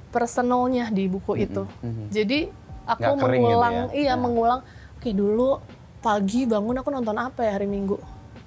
personalnya 0.09 0.89
di 0.89 1.05
buku 1.05 1.39
itu. 1.39 1.63
mhm. 1.79 2.09
Jadi 2.09 2.39
aku 2.83 2.99
Nggak 3.01 3.15
gitu 3.15 3.25
mengulang, 3.31 3.73
ya? 3.73 3.85
iya 3.93 4.07
Ya. 4.07 4.15
mengulang. 4.15 4.59
Oke 4.95 5.09
dulu 5.11 5.57
pagi 5.97 6.43
bangun 6.43 6.75
aku 6.75 6.89
nonton 6.89 7.15
apa 7.15 7.41
ya 7.41 7.55
hari 7.55 7.65
Minggu? 7.65 7.97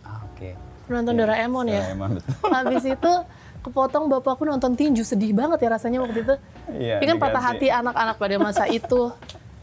Ah, 0.02 0.22
Oke. 0.24 0.54
Aku 0.84 0.90
nonton 0.90 1.14
Doraemon 1.14 1.66
ya. 1.66 1.82
Doraemon, 1.82 2.10
betul. 2.14 2.32
Habis 2.46 2.84
itu 2.84 3.12
kepotong 3.60 4.04
bapakku 4.06 4.44
nonton 4.44 4.74
tinju 4.74 5.00
sedih 5.02 5.32
banget 5.32 5.58
ya 5.58 5.68
rasanya 5.70 5.98
waktu 5.98 6.20
itu. 6.20 6.34
Iya, 6.70 7.00
Ini 7.00 7.08
kan 7.08 7.18
patah 7.18 7.42
hati 7.42 7.72
anak-anak 7.72 8.16
pada 8.16 8.36
masa 8.36 8.64
itu. 8.66 9.08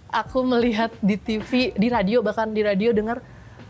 Aku 0.10 0.44
melihat 0.44 0.92
di 1.00 1.16
TV, 1.16 1.72
di 1.72 1.88
radio 1.88 2.20
bahkan 2.20 2.50
di 2.50 2.60
radio 2.60 2.92
dengar 2.92 3.24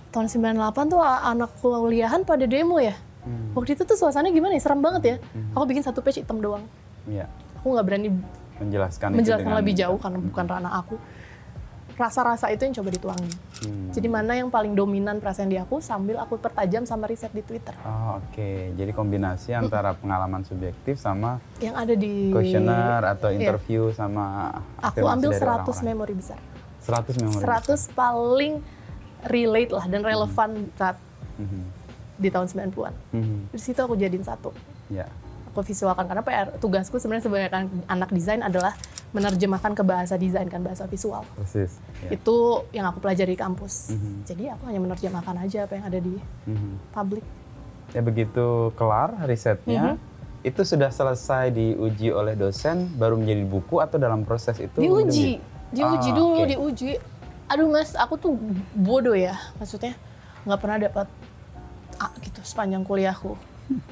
tahun 0.09 0.25
98 0.25 0.57
tuh 0.87 0.97
a- 0.97 1.29
anak 1.29 1.53
kuliahan 1.59 2.23
pada 2.23 2.43
demo 2.43 2.79
ya. 2.79 2.97
Hmm. 3.21 3.53
Waktu 3.53 3.75
itu 3.75 3.83
tuh 3.83 3.95
suasananya 3.95 4.31
gimana 4.31 4.53
ya? 4.53 4.61
Serem 4.61 4.79
banget 4.79 5.03
ya. 5.03 5.15
Aku 5.51 5.63
bikin 5.63 5.81
satu 5.81 6.01
page 6.01 6.19
hitam 6.19 6.37
doang. 6.37 6.65
Iya, 7.03 7.29
Aku 7.57 7.71
nggak 7.71 7.85
berani 7.85 8.09
menjelaskan 8.57 9.13
menjelaskan 9.13 9.53
lebih 9.55 9.73
jauh 9.73 9.97
karena 9.97 10.17
bukan 10.17 10.45
ranah 10.47 10.73
aku. 10.75 10.97
Rasa-rasa 11.91 12.49
itu 12.49 12.61
yang 12.63 12.73
coba 12.73 12.89
dituangin. 12.89 13.29
Hmm. 13.61 13.93
Jadi 13.93 14.07
mana 14.07 14.33
yang 14.33 14.49
paling 14.49 14.73
dominan 14.73 15.17
perasaan 15.17 15.45
di 15.45 15.59
aku 15.59 15.77
sambil 15.79 16.17
aku 16.17 16.33
pertajam 16.35 16.81
sama 16.81 17.05
riset 17.05 17.29
di 17.29 17.41
Twitter. 17.41 17.77
Oh, 17.79 18.17
Oke, 18.17 18.73
jadi 18.73 18.89
kombinasi 18.89 19.53
antara 19.53 19.93
pengalaman 19.93 20.41
subjektif 20.41 20.97
sama 20.97 21.37
Yang 21.59 21.75
ada 21.75 21.93
di 21.93 22.13
kuesioner 22.31 23.01
atau 23.07 23.29
Iya. 23.29 23.37
interview 23.43 23.91
sama 23.91 24.49
Aku 24.81 25.05
ambil 25.05 25.29
dari 25.29 25.41
100 25.41 25.45
orang-orang. 25.45 25.85
memori 25.85 26.13
besar. 26.15 26.39
100 26.81 27.13
memori. 27.19 27.37
100 27.37 27.85
paling 27.93 28.53
relate 29.23 29.69
lah 29.69 29.85
dan 29.85 30.01
relevan 30.01 30.49
saat 30.73 30.97
Mhm. 31.37 31.80
Di 32.21 32.29
tahun 32.29 32.45
90-an. 32.45 32.93
Mhm. 33.11 33.37
Di 33.49 33.59
situ 33.59 33.79
aku 33.79 33.97
jadiin 33.97 34.21
satu. 34.21 34.53
Ya. 34.87 35.09
Aku 35.49 35.65
visualkan 35.65 36.07
karena 36.07 36.21
PR 36.21 36.47
tugasku 36.55 36.95
sebenarnya 36.95 37.25
sebagai 37.25 37.49
an- 37.51 37.83
anak 37.89 38.13
desain 38.13 38.39
adalah 38.39 38.71
menerjemahkan 39.11 39.75
ke 39.75 39.83
bahasa 39.83 40.15
desain 40.15 40.47
kan 40.47 40.63
bahasa 40.63 40.87
visual. 40.87 41.27
Persis. 41.35 41.75
Ya. 41.99 42.15
Itu 42.15 42.63
yang 42.71 42.87
aku 42.87 43.03
pelajari 43.03 43.35
di 43.35 43.39
kampus. 43.39 43.91
Mhm. 43.91 44.13
Jadi 44.23 44.43
aku 44.47 44.63
hanya 44.71 44.79
menerjemahkan 44.79 45.35
aja 45.41 45.67
apa 45.67 45.73
yang 45.75 45.85
ada 45.85 45.99
di 45.99 46.15
Mhm. 46.47 46.95
publik. 46.95 47.25
Ya 47.91 47.99
begitu 47.99 48.71
kelar 48.71 49.11
risetnya, 49.27 49.99
Mhm. 49.99 50.47
itu 50.47 50.61
sudah 50.63 50.87
selesai 50.87 51.51
diuji 51.51 52.07
oleh 52.07 52.39
dosen, 52.39 52.87
baru 52.95 53.19
menjadi 53.19 53.43
buku 53.43 53.83
atau 53.83 53.99
dalam 53.99 54.23
proses 54.23 54.55
itu? 54.55 54.79
Diuji, 54.79 55.43
diuji 55.69 56.09
Ah, 56.09 56.15
dulu, 56.15 56.39
oke. 56.39 56.47
diuji. 56.47 56.91
Aduh 57.51 57.67
mas, 57.67 57.91
aku 57.93 58.15
tuh 58.15 58.39
bodoh 58.71 59.11
ya, 59.11 59.35
maksudnya 59.59 59.91
nggak 60.47 60.59
pernah 60.63 60.77
dapat 60.79 61.07
sepanjang 62.51 62.83
kuliahku. 62.83 63.33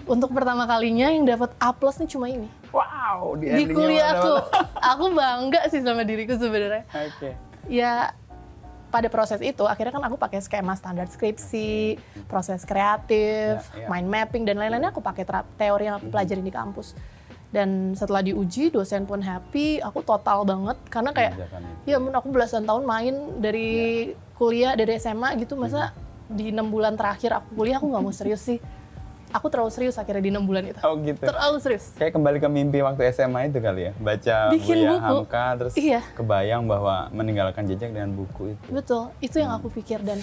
Untuk 0.03 0.35
pertama 0.35 0.67
kalinya 0.67 1.07
yang 1.07 1.23
dapat 1.23 1.55
A 1.55 1.71
plus 1.71 1.95
nih 2.03 2.09
cuma 2.11 2.27
ini. 2.27 2.51
Wow, 2.75 3.39
di, 3.39 3.47
Di 3.47 3.63
mana-mana. 3.71 4.43
aku 4.75 5.05
bangga 5.15 5.61
sih 5.71 5.79
sama 5.79 6.03
diriku 6.03 6.35
sebenarnya. 6.35 6.83
Oke. 6.91 7.31
Ya 7.71 8.11
pada 8.89 9.05
proses 9.07 9.39
itu 9.39 9.63
akhirnya 9.63 9.93
kan 9.93 10.03
aku 10.03 10.17
pakai 10.17 10.41
skema 10.41 10.73
standar 10.73 11.05
skripsi, 11.07 11.95
proses 12.25 12.65
kreatif, 12.65 13.61
Ya, 13.71 13.85
ya. 13.85 13.87
mind 13.87 14.09
mapping 14.09 14.43
dan 14.49 14.57
lain-lainnya 14.57 14.89
aku 14.89 14.99
pakai 14.99 15.23
teori 15.55 15.87
yang 15.87 16.01
aku 16.01 16.09
pelajarin 16.09 16.43
di 16.43 16.51
kampus. 16.51 16.97
Dan 17.49 17.97
setelah 17.97 18.21
diuji 18.21 18.69
dosen 18.69 19.09
pun 19.09 19.21
happy, 19.21 19.81
aku 19.81 20.05
total 20.05 20.45
banget 20.45 20.77
karena 20.85 21.09
kayak 21.09 21.33
ya 21.85 21.97
ampun, 21.97 22.13
aku 22.13 22.27
belasan 22.29 22.61
tahun 22.65 22.85
main 22.85 23.15
dari 23.41 23.69
kuliah 24.37 24.77
dari 24.77 24.97
SMA 24.97 25.33
gitu 25.37 25.57
masa 25.57 25.89
di 26.29 26.53
enam 26.53 26.69
bulan 26.69 26.93
terakhir 26.93 27.41
aku 27.41 27.57
kuliah 27.57 27.81
aku 27.81 27.89
nggak 27.89 28.03
mau 28.05 28.13
serius 28.13 28.39
sih. 28.39 28.61
Aku 29.29 29.45
terlalu 29.45 29.69
serius 29.69 29.93
akhirnya 29.93 30.25
di 30.25 30.31
enam 30.33 30.41
bulan 30.41 30.65
itu. 30.65 30.81
Oh 30.81 30.97
gitu. 30.97 31.21
Terlalu 31.21 31.61
serius. 31.61 31.93
Kayak 31.93 32.17
kembali 32.17 32.37
ke 32.41 32.49
mimpi 32.49 32.81
waktu 32.81 33.13
SMA 33.13 33.53
itu 33.53 33.61
kali 33.61 33.81
ya, 33.85 33.91
baca 33.93 34.49
Bikin 34.49 34.73
Buya 34.73 34.89
buku. 34.89 35.05
Hamka, 35.05 35.45
terus 35.53 35.73
Iya. 35.77 36.01
kebayang 36.17 36.65
bahwa 36.65 37.13
meninggalkan 37.13 37.69
jejak 37.69 37.93
dengan 37.93 38.09
buku 38.17 38.57
itu. 38.57 38.63
Betul, 38.73 39.13
itu 39.21 39.37
yang 39.37 39.53
aku 39.53 39.69
pikir 39.69 40.01
dan 40.01 40.17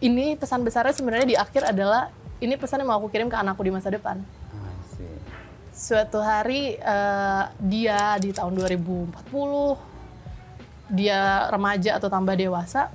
ini 0.00 0.40
pesan 0.40 0.64
besarnya 0.64 0.96
sebenarnya 0.96 1.28
di 1.28 1.36
akhir 1.36 1.68
adalah 1.68 2.08
ini 2.40 2.56
pesan 2.56 2.80
yang 2.80 2.88
mau 2.88 2.96
aku 2.96 3.12
kirim 3.12 3.28
ke 3.28 3.36
anakku 3.36 3.60
di 3.60 3.68
masa 3.68 3.92
depan. 3.92 4.24
See. 4.96 5.04
Suatu 5.68 6.16
hari 6.24 6.80
eh, 6.80 7.44
dia 7.60 8.16
di 8.16 8.32
tahun 8.32 8.56
2040 8.56 9.76
dia 10.88 11.44
remaja 11.48 12.00
atau 12.00 12.08
tambah 12.08 12.36
dewasa 12.36 12.88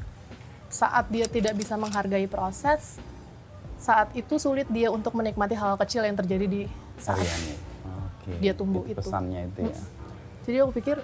saat 0.67 1.07
dia 1.07 1.25
tidak 1.27 1.55
bisa 1.55 1.79
menghargai 1.79 2.27
proses 2.27 2.99
saat 3.77 4.09
itu 4.17 4.41
sulit 4.41 4.65
dia 4.73 4.89
untuk 4.89 5.13
menikmati 5.13 5.53
hal 5.53 5.77
kecil 5.77 6.01
yang 6.03 6.17
terjadi 6.17 6.45
di 6.49 6.61
saat. 6.97 7.23
Dia 8.41 8.51
tumbuh 8.51 8.83
itu. 8.83 8.99
Pesannya 8.99 9.47
itu 9.47 9.71
ya. 9.71 9.79
Jadi 10.43 10.57
aku 10.63 10.71
pikir 10.81 10.97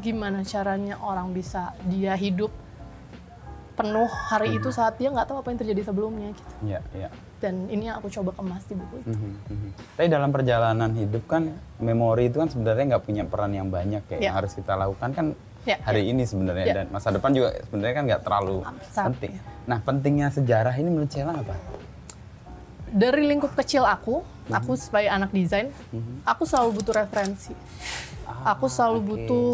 gimana 0.00 0.40
caranya 0.42 0.96
orang 1.04 1.30
bisa 1.36 1.76
dia 1.86 2.16
hidup 2.16 2.50
penuh 3.72 4.08
hari 4.28 4.56
itu 4.60 4.68
saat 4.68 5.00
dia 5.00 5.08
nggak 5.08 5.32
tahu 5.32 5.40
apa 5.40 5.48
yang 5.52 5.60
terjadi 5.60 5.82
sebelumnya 5.92 6.28
gitu. 6.32 6.52
Iya, 6.64 6.80
iya. 6.92 7.08
Dan 7.40 7.66
ini 7.72 7.88
yang 7.88 7.98
aku 7.98 8.12
coba 8.12 8.30
kemas 8.36 8.62
di 8.68 8.74
buku 8.78 8.94
itu. 9.02 9.16
Mhm. 9.16 9.68
Tapi 9.98 10.06
dalam 10.12 10.30
perjalanan 10.30 10.90
hidup 10.94 11.24
kan 11.26 11.50
memori 11.82 12.30
itu 12.30 12.38
kan 12.38 12.48
sebenarnya 12.52 12.96
nggak 12.96 13.04
punya 13.04 13.24
peran 13.26 13.52
yang 13.56 13.68
banyak 13.72 14.02
ya. 14.06 14.16
Ya. 14.18 14.30
Yang 14.30 14.34
harus 14.38 14.52
kita 14.58 14.72
lakukan 14.76 15.10
kan 15.16 15.26
Ya, 15.62 15.78
hari 15.80 16.10
ini 16.10 16.26
sebenarnya 16.26 16.64
Ya. 16.64 16.74
dan 16.74 16.86
masa 16.90 17.08
depan 17.08 17.30
juga 17.30 17.54
sebenarnya 17.62 17.94
kan 17.94 18.04
nggak 18.04 18.22
terlalu 18.22 18.56
Sangat, 18.84 19.14
penting. 19.14 19.32
ya. 19.32 19.42
Nah 19.62 19.78
pentingnya 19.78 20.28
sejarah 20.28 20.74
ini 20.74 20.88
menurut 20.90 21.06
Cela 21.08 21.32
apa? 21.32 21.54
Dari 22.88 23.22
lingkup 23.24 23.54
kecil 23.54 23.86
aku, 23.86 24.20
Mhm. 24.20 24.52
aku 24.52 24.72
sebagai 24.74 25.08
anak 25.08 25.30
desain, 25.30 25.70
aku 26.24 26.42
selalu 26.44 26.76
butuh 26.76 26.94
referensi. 26.98 27.54
Ah, 28.26 28.52
aku 28.52 28.66
selalu 28.66 28.98
oke. 28.98 29.06
butuh 29.06 29.52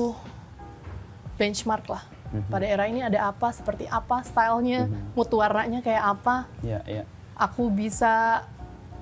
benchmark 1.36 1.86
lah. 1.86 2.02
Mhm. 2.28 2.48
Pada 2.48 2.66
era 2.66 2.84
ini 2.84 3.00
ada 3.00 3.28
apa, 3.28 3.52
seperti 3.52 3.84
apa 3.86 4.20
stylenya, 4.22 4.88
mutu 5.12 5.38
warnanya 5.38 5.80
kayak 5.80 6.04
apa. 6.16 6.48
Iya, 6.60 6.80
iya. 6.84 7.04
aku 7.38 7.70
bisa 7.70 8.42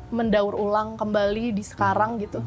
mendaur 0.07 0.53
ulang 0.53 0.95
kembali 0.95 1.51
di 1.51 1.65
sekarang 1.65 2.21
gitu. 2.21 2.45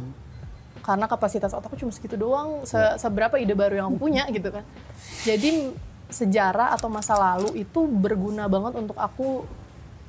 Karena 0.89 1.05
kapasitas 1.05 1.53
otakku 1.53 1.77
cuma 1.77 1.93
segitu 1.93 2.17
doang, 2.17 2.65
se- 2.65 2.97
seberapa 2.97 3.37
ide 3.37 3.53
baru 3.53 3.77
yang 3.77 3.87
aku 3.87 4.01
punya 4.01 4.25
gitu 4.27 4.49
kan. 4.49 4.65
Jadi 5.21 5.69
sejarah 6.09 6.73
atau 6.73 6.89
masa 6.89 7.13
lalu 7.13 7.61
itu 7.61 7.85
berguna 7.85 8.49
banget 8.49 8.73
untuk 8.73 8.97
aku 8.97 9.45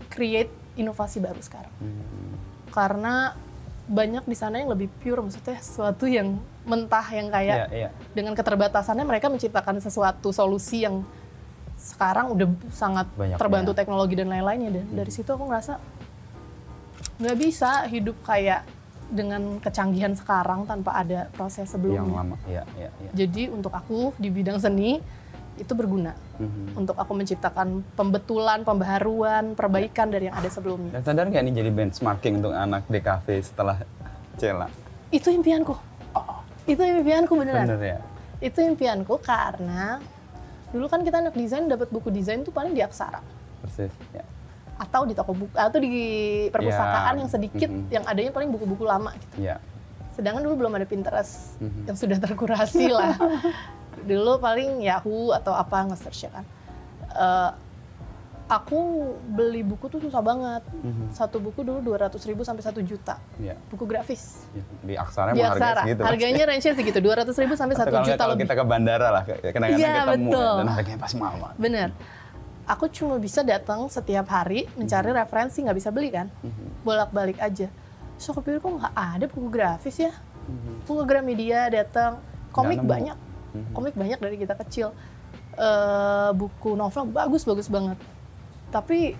create 0.09 0.49
inovasi 0.75 1.21
baru 1.21 1.37
sekarang. 1.39 1.69
Karena 2.73 3.37
banyak 3.85 4.25
di 4.25 4.33
sana 4.33 4.57
yang 4.57 4.73
lebih 4.73 4.89
pure, 5.03 5.21
maksudnya 5.21 5.61
sesuatu 5.61 6.09
yang 6.09 6.41
mentah 6.63 7.05
yang 7.11 7.29
kayak 7.29 7.69
Iya, 7.69 7.69
iya. 7.69 7.89
dengan 8.15 8.33
keterbatasannya 8.33 9.05
mereka 9.05 9.29
menciptakan 9.29 9.83
sesuatu 9.83 10.33
solusi 10.33 10.81
yang 10.81 11.05
sekarang 11.77 12.31
udah 12.31 12.49
sangat 12.71 13.05
Banyak, 13.13 13.37
terbantu 13.37 13.73
banyak. 13.73 13.81
teknologi 13.83 14.15
dan 14.15 14.29
lain-lainnya 14.29 14.71
dan 14.71 14.87
dari 14.95 15.11
situ 15.11 15.27
aku 15.27 15.45
ngerasa 15.45 15.77
nggak 17.19 17.37
bisa 17.37 17.85
hidup 17.87 18.17
kayak 18.23 18.65
dengan 19.11 19.59
kecanggihan 19.59 20.15
sekarang 20.15 20.65
tanpa 20.65 20.95
ada 20.95 21.27
proses 21.31 21.67
Yang 21.67 21.71
sebelumnya. 21.75 22.15
lama. 22.15 22.37
Iya, 22.47 22.63
iya, 22.79 22.89
iya. 22.97 23.11
Jadi 23.13 23.43
untuk 23.51 23.71
aku 23.71 24.15
di 24.17 24.31
bidang 24.31 24.57
seni 24.57 25.03
itu 25.55 25.73
berguna 25.75 26.17
Mhm. 26.39 26.73
untuk 26.75 26.97
aku 26.97 27.13
menciptakan 27.13 27.85
pembetulan, 27.93 28.65
pembaharuan, 28.65 29.53
perbaikan 29.53 30.09
dari 30.09 30.31
yang 30.31 30.37
ada 30.39 30.49
sebelumnya. 30.49 30.97
Dan 30.97 31.03
sadar 31.05 31.29
nggak 31.29 31.43
ini 31.43 31.53
jadi 31.53 31.71
benchmarking 31.71 32.41
untuk 32.41 32.55
anak 32.55 32.89
DKV 32.89 33.27
setelah 33.45 33.77
Cela. 34.39 34.71
Itu 35.11 35.29
impianku. 35.29 35.77
Itu 36.65 36.81
impianku 36.81 37.35
beneran. 37.35 37.67
Bener 37.67 37.83
ya? 37.83 37.99
Itu 38.41 38.63
impianku 38.63 39.21
karena 39.21 40.01
dulu 40.71 40.87
kan 40.87 41.03
kita 41.03 41.19
anak 41.19 41.35
desain 41.35 41.67
dapat 41.67 41.91
buku 41.91 42.09
desain 42.09 42.41
tuh 42.41 42.55
paling 42.55 42.71
di 42.71 42.81
Aksara 42.81 43.21
Persis. 43.61 43.91
Ya. 44.15 44.23
Atau 44.81 45.05
di 45.05 45.13
toko 45.13 45.37
buku 45.37 45.53
atau 45.53 45.77
di 45.77 45.93
perpustakaan 46.49 47.15
Ya. 47.15 47.21
yang 47.21 47.29
sedikit 47.29 47.69
Mhm. 47.69 47.85
yang 47.91 48.05
adanya 48.05 48.33
paling 48.33 48.49
buku-buku 48.49 48.83
lama 48.83 49.13
gitu. 49.15 49.45
Ya. 49.45 49.61
Sedangkan 50.11 50.41
dulu 50.41 50.57
belum 50.59 50.73
ada 50.75 50.85
Pinterest 50.85 51.61
Mhm. 51.61 51.85
yang 51.85 51.97
sudah 51.97 52.17
terkurasi 52.17 52.89
lah. 52.97 53.13
dulu 54.01 54.41
paling 54.41 54.81
Yahoo 54.81 55.31
atau 55.31 55.53
apa 55.53 55.85
nge-search 55.85 56.25
ya 56.25 56.31
kan. 56.33 56.45
Eh, 57.11 57.51
aku 58.49 58.81
beli 59.29 59.61
buku 59.61 59.87
tuh 59.87 60.01
susah 60.01 60.19
banget. 60.19 60.65
Mhm. 60.73 61.13
Satu 61.13 61.37
buku 61.37 61.61
dulu 61.61 61.85
200 61.85 62.25
ribu 62.25 62.41
sampai 62.41 62.65
1 62.65 62.81
juta. 62.81 63.21
Ya. 63.37 63.55
Buku 63.69 63.85
grafis. 63.85 64.49
Ya. 64.51 64.65
Di 64.81 64.95
aksara 64.97 65.31
Di 65.31 65.39
emang 65.39 65.53
harganya 65.53 65.61
Aksara. 65.61 65.83
segitu. 65.85 66.01
Harganya 66.03 66.43
range-nya 66.49 66.73
segitu, 66.75 66.99
200 66.99 67.37
ribu 67.37 67.55
sampai 67.55 67.75
Atau 67.75 67.85
1 67.85 67.87
kalau 67.87 68.01
nggak, 68.01 68.09
juta 68.09 68.19
kalau 68.19 68.35
lebih. 68.35 68.45
kita 68.47 68.55
ke 68.55 68.65
bandara 68.65 69.09
lah, 69.11 69.23
kadang-kadang 69.23 69.71
Iya, 69.71 69.77
ketemu 69.77 69.93
ya, 69.93 70.03
betul. 70.09 70.55
dan 70.57 70.67
harganya 70.73 70.99
pasti 70.99 71.17
mahal 71.17 71.37
banget. 71.39 71.57
Bener. 71.61 71.89
Aku 72.67 72.87
cuma 72.87 73.17
bisa 73.17 73.41
datang 73.41 73.89
setiap 73.89 74.29
hari 74.29 74.69
mencari 74.75 75.11
Mhm. 75.11 75.17
referensi, 75.17 75.59
nggak 75.61 75.77
bisa 75.77 75.91
beli 75.91 76.09
kan. 76.09 76.29
Bolak-balik 76.83 77.39
aja. 77.39 77.67
So 78.17 78.31
aku 78.31 78.41
pikir 78.43 78.61
kok 78.61 78.73
nggak 78.75 78.95
ada 78.95 79.25
buku 79.27 79.49
grafis 79.49 79.97
ya. 79.99 80.13
Buku 80.83 81.03
Gramedia 81.05 81.69
datang, 81.69 82.19
komik 82.51 82.83
Mhm. 82.83 82.89
banyak. 82.89 83.17
Mhm. 83.51 83.73
Komik 83.73 83.95
banyak 83.95 84.19
dari 84.19 84.37
kita 84.37 84.55
kecil. 84.59 84.93
Eh, 85.55 86.31
buku 86.33 86.75
novel 86.75 87.07
bagus-bagus 87.07 87.67
banget. 87.67 87.99
Tapi 88.71 89.15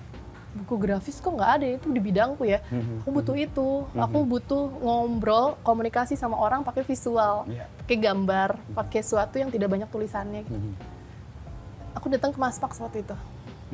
buku 0.51 0.75
grafis 0.77 1.19
kok 1.19 1.31
nggak 1.31 1.53
ada 1.59 1.67
itu 1.71 1.87
di 1.87 1.99
bidangku 1.99 2.43
ya. 2.43 2.59
Mhm. 2.67 3.03
Aku 3.03 3.11
butuh 3.11 3.35
itu. 3.35 3.69
Aku 3.95 4.19
butuh 4.23 4.67
ngobrol, 4.79 5.55
komunikasi 5.63 6.15
sama 6.15 6.35
orang 6.35 6.63
pakai 6.63 6.83
visual, 6.83 7.47
Iya. 7.47 7.67
pakai 7.79 7.97
gambar, 7.99 8.49
pakai 8.75 9.01
sesuatu 9.01 9.39
yang 9.39 9.51
tidak 9.51 9.71
banyak 9.71 9.87
tulisannya. 9.89 10.43
gitu. 10.45 10.59
Mhm. 10.59 10.73
Aku 11.95 12.07
datang 12.09 12.31
ke 12.31 12.39
Maspak 12.39 12.71
waktu 12.71 13.03
itu. 13.03 13.17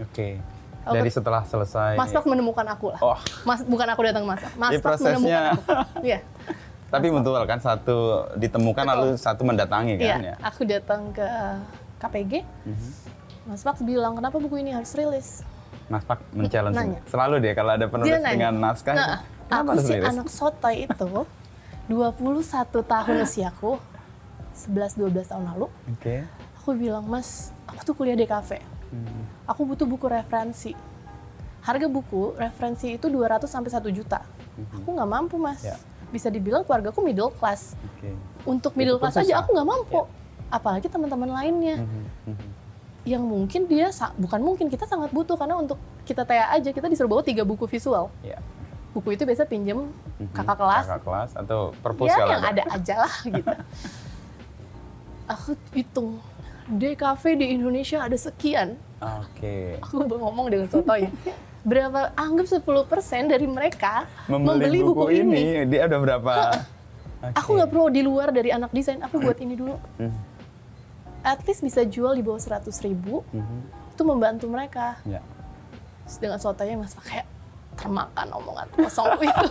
Oke. 0.00 0.40
Aku- 0.86 0.94
Dari 0.94 1.10
setelah 1.10 1.42
selesai. 1.42 1.98
Maspak 1.98 2.24
menemukan 2.24 2.62
aku 2.64 2.94
lah. 2.94 3.00
Oh, 3.02 3.18
Mas, 3.42 3.66
bukan 3.66 3.86
aku 3.90 4.00
datang 4.06 4.22
ke 4.22 4.28
Maspak. 4.38 4.52
Maspak 4.54 4.82
prosesnya- 4.94 5.18
menemukan 5.18 5.42
aku. 5.82 6.04
Iya, 6.06 6.18
tapi 6.94 7.06
betul 7.10 7.42
kan 7.42 7.58
satu 7.58 7.98
ditemukan 8.38 8.84
Betul. 8.86 8.94
lalu 8.94 9.08
satu 9.18 9.42
mendatangi 9.42 9.98
kan 9.98 10.06
iya. 10.06 10.16
ya. 10.22 10.34
Aku 10.46 10.62
datang 10.62 11.10
ke 11.10 11.26
KPG. 11.98 12.32
Mhm. 12.64 12.90
Maspak 13.46 13.82
bilang 13.82 14.14
kenapa 14.14 14.38
buku 14.38 14.62
ini 14.62 14.70
harus 14.70 14.94
rilis. 14.94 15.42
Mas 15.86 16.02
Pak 16.02 16.18
men-challenge 16.34 16.74
Nanya. 16.74 17.00
selalu 17.06 17.34
dia 17.38 17.52
kalau 17.54 17.78
ada 17.78 17.86
penulis 17.86 18.10
Dia 18.10 18.18
nanya. 18.18 18.30
dengan 18.50 18.54
naskah. 18.58 18.94
Nah, 18.94 19.18
kenapa 19.46 19.54
aku 19.54 19.70
harus 19.70 19.86
si 19.86 19.94
liris? 19.94 20.06
anak 20.10 20.28
sotoy 20.30 20.76
itu 20.82 21.08
21 21.90 22.82
tahun 22.82 23.16
usiaku, 23.22 23.78
11-12 24.66 25.30
tahun 25.30 25.44
lalu, 25.54 25.66
Oke. 25.94 26.26
aku 26.58 26.74
bilang, 26.74 27.06
Mas, 27.06 27.54
aku 27.66 27.80
tuh 27.82 27.94
kuliah 27.94 28.16
di 28.16 28.24
kafe. 28.24 28.62
Mhm. 28.90 29.46
Aku 29.50 29.66
butuh 29.66 29.86
buku 29.86 30.06
referensi. 30.06 30.72
Harga 31.62 31.90
buku 31.90 32.38
referensi 32.38 32.94
itu 32.94 33.10
200 33.10 33.50
sampai 33.50 33.70
1 33.70 33.90
juta. 33.90 34.22
Aku 34.72 34.94
nggak 34.94 35.10
mampu, 35.10 35.36
Mas. 35.36 35.62
Ya. 35.66 35.76
Bisa 36.14 36.30
dibilang 36.30 36.62
keluargaku 36.62 37.02
middle 37.02 37.34
class. 37.34 37.74
Oke. 37.82 38.14
Untuk 38.46 38.78
middle 38.78 38.96
class 39.02 39.18
aja 39.18 39.42
aku 39.42 39.50
nggak 39.52 39.68
mampu. 39.68 40.06
Apalagi 40.48 40.86
teman-teman 40.86 41.30
lainnya. 41.34 41.82
Mhm. 41.82 42.02
Mhm. 42.30 42.48
Yang 43.06 43.22
mungkin 43.22 43.62
dia, 43.70 43.86
bukan 44.18 44.40
mungkin, 44.42 44.66
kita 44.66 44.86
sangat 44.86 45.14
butuh. 45.14 45.38
Karena 45.38 45.58
untuk 45.58 45.78
kita 46.06 46.26
TA 46.26 46.54
aja, 46.54 46.70
kita 46.70 46.86
disuruh 46.90 47.10
bawa 47.10 47.22
tiga 47.26 47.42
buku 47.46 47.66
visual. 47.66 48.10
Ya. 48.22 48.38
Buku 48.94 49.12
itu 49.14 49.26
biasa 49.26 49.44
pinjem 49.46 49.90
Mhm. 50.22 50.32
kakak 50.32 50.56
kelas. 50.58 50.84
Kakak 50.86 51.02
kelas 51.02 51.30
atau 51.36 51.74
perpus 51.82 52.08
ya 52.10 52.22
yang 52.30 52.42
ada 52.42 52.62
aja 52.70 52.94
lah 53.06 53.14
gitu. 53.26 53.46
aku 55.26 55.58
hitung, 55.74 56.22
DKV 56.66 57.22
di 57.38 57.46
Indonesia 57.54 58.02
ada 58.02 58.18
sekian. 58.18 58.74
Oke. 58.98 59.78
Aku 59.86 60.02
ngomong 60.02 60.50
dengan 60.50 60.66
sotoy. 60.66 61.06
Berapa, 61.66 62.14
anggap 62.14 62.46
10% 62.46 63.26
dari 63.26 63.46
mereka 63.50 64.06
Membeli, 64.30 64.86
buku, 64.86 65.10
ini, 65.10 65.66
dia 65.66 65.90
udah 65.90 65.98
berapa? 65.98 66.32
Aku 67.34 67.58
nggak 67.58 67.70
perlu 67.74 67.86
di 67.90 68.06
luar 68.06 68.30
dari 68.30 68.54
anak 68.54 68.70
desain, 68.70 69.02
aku 69.02 69.18
buat 69.18 69.34
ini 69.42 69.58
dulu. 69.58 69.74
Mhm. 69.98 70.14
At 71.26 71.42
least 71.42 71.66
bisa 71.66 71.82
jual 71.82 72.14
di 72.14 72.22
bawah 72.22 72.38
100 72.38 72.70
ribu, 72.86 73.26
Mhm. 73.34 73.58
itu 73.98 74.02
membantu 74.06 74.46
mereka. 74.46 75.02
Ya. 75.02 75.18
Terus 76.06 76.18
dengan 76.22 76.38
sotonya 76.38 76.78
mas 76.78 76.94
kayak 76.94 77.26
termakan 77.74 78.26
omongan 78.30 78.66
kosong 78.78 79.10
itu. 79.18 79.44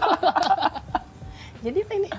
Jadi 1.67 1.79
ini 1.83 2.09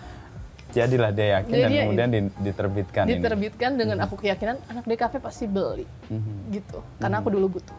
Jadilah 0.68 1.11
dia 1.11 1.26
yakin 1.37 1.48
Jadi 1.48 1.62
dan 1.62 1.70
dia 1.70 1.81
kemudian 1.81 2.09
di- 2.09 2.33
diterbitkan 2.42 3.05
ini. 3.05 3.12
diterbitkan 3.16 3.70
dengan 3.74 3.96
aku 4.00 4.14
keyakinan 4.16 4.59
anak 4.66 4.85
DKV 4.85 5.14
pasti 5.18 5.46
beli 5.46 5.87
Mhm. 6.07 6.52
gitu, 6.52 6.79
karena 6.96 7.18
aku 7.18 7.31
dulu 7.31 7.46
butuh. 7.52 7.76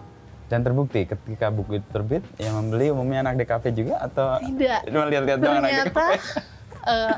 Dan 0.47 0.63
terbukti 0.63 1.03
ketika 1.03 1.47
buku 1.47 1.77
itu 1.77 1.87
terbit, 1.89 2.23
yang 2.37 2.55
membeli 2.55 2.87
umumnya 2.89 3.19
anak 3.21 3.35
DKV 3.37 3.65
juga 3.73 3.95
atau 4.01 4.39
Tidak. 4.39 4.79
cuma 4.87 5.05
lihat-lihat 5.05 5.37
doang 5.37 5.57
anak 5.57 5.69
Ternyata 5.69 5.91
DKV? 5.91 6.11
eh, 6.95 7.15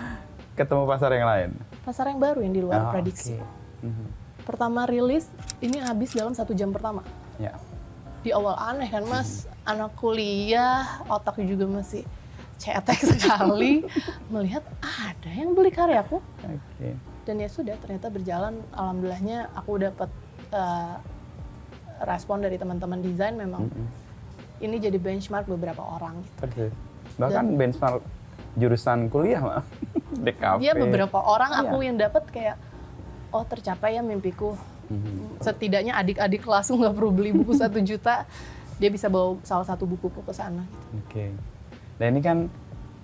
Ketemu 0.55 0.83
pasar 0.85 1.09
yang 1.11 1.27
lain. 1.27 1.49
pasar 1.79 2.05
yang 2.07 2.19
baru 2.19 2.39
yang 2.39 2.51
di 2.51 2.59
luar 2.59 2.79
Ah, 2.81 2.91
prediksi. 2.91 3.33
oke. 3.33 3.45
Mhm. 3.81 4.05
Pertama 4.43 4.83
rilis 4.83 5.29
ini 5.59 5.77
habis 5.77 6.11
dalam 6.11 6.33
satu 6.33 6.51
jam 6.51 6.69
pertama. 6.69 7.05
Ya. 7.37 7.53
Di 8.19 8.29
awal 8.29 8.57
aneh 8.57 8.89
kan 8.89 9.05
mas, 9.05 9.45
Hmm. 9.45 9.77
anak 9.77 9.95
kuliah, 9.95 10.83
otaknya 11.05 11.53
juga 11.53 11.69
masih 11.71 12.03
cetek 12.59 12.99
sekali, 13.15 13.87
melihat 14.27 14.61
ada 14.83 15.31
yang 15.31 15.55
beli 15.55 15.71
karyaku. 15.71 16.19
Oke. 16.43 16.89
Dan 17.23 17.39
ya 17.39 17.47
sudah, 17.47 17.79
ternyata 17.79 18.11
berjalan. 18.11 18.59
Alhamdulillahnya 18.75 19.47
aku 19.55 19.79
dapat 19.79 20.09
eh, 20.49 20.95
respon 22.01 22.39
dari 22.39 22.55
teman-teman 22.55 22.99
desain 22.99 23.33
memang 23.33 23.67
Mhm. 23.67 23.85
ini 24.59 24.75
jadi 24.77 24.97
benchmark 24.97 25.47
beberapa 25.47 25.79
orang. 25.79 26.19
Gitu. 26.19 26.37
Persis. 26.37 26.73
Bahkan 27.15 27.45
benchmark 27.55 28.01
jurusan 28.55 29.07
kuliah 29.07 29.39
mah. 29.39 29.63
DKV. 30.11 30.57
Dia 30.59 30.73
beberapa 30.73 31.15
orang 31.15 31.53
aku 31.53 31.79
yang 31.79 31.95
dapat 31.95 32.23
kayak, 32.27 32.57
oh 33.29 33.45
tercapai 33.45 33.95
ya 33.95 34.01
mimpiku. 34.01 34.57
Mhm. 34.89 35.37
Setidaknya 35.39 35.93
adik-adik 35.95 36.41
kelasku 36.41 36.75
nggak 36.75 36.95
perlu 36.97 37.11
beli 37.13 37.29
buku 37.29 37.53
satu 37.53 37.77
juta, 37.79 38.25
dia 38.75 38.89
bisa 38.89 39.05
bawa 39.05 39.37
salah 39.45 39.67
satu 39.67 39.85
bukuku 39.85 40.25
ke 40.25 40.33
sana. 40.33 40.65
Gitu. 40.65 40.97
Oke. 41.05 41.25
Nah 41.99 42.07
ini 42.07 42.19
kan 42.19 42.47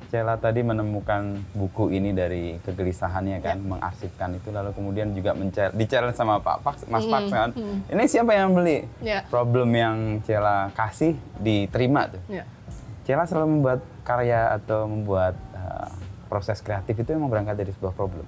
Cela 0.05 0.37
tadi 0.37 0.61
menemukan 0.61 1.33
buku 1.51 1.89
ini 1.89 2.13
dari 2.13 2.61
kegelisahannya 2.61 3.41
kan, 3.41 3.57
Ya. 3.57 3.67
mengarsipkan 3.67 4.29
itu 4.31 4.53
lalu 4.53 4.69
kemudian 4.71 5.11
juga 5.11 5.33
di 5.73 5.85
challenge 5.85 6.13
sama 6.13 6.37
Pak 6.39 6.61
Pax, 6.61 6.75
Mas 6.85 7.03
Hmm, 7.03 7.11
Pax 7.11 7.23
kan. 7.27 7.49
hmm. 7.51 7.77
Ini 7.89 8.03
siapa 8.05 8.31
yang 8.31 8.53
beli? 8.53 8.85
Ya. 9.01 9.25
Problem 9.25 9.73
yang 9.73 9.97
Cela 10.21 10.69
kasih 10.71 11.17
diterima 11.35 12.07
tuh. 12.07 12.21
Ya. 12.29 12.45
Cela 13.03 13.25
selalu 13.25 13.59
membuat 13.59 13.79
karya 14.01 14.55
atau 14.55 14.85
membuat 14.85 15.35
uh, 15.51 15.89
proses 16.25 16.61
kreatif 16.61 16.95
itu 16.95 17.09
memang 17.11 17.27
berangkat 17.27 17.57
dari 17.57 17.71
sebuah 17.73 17.91
problem 17.91 18.23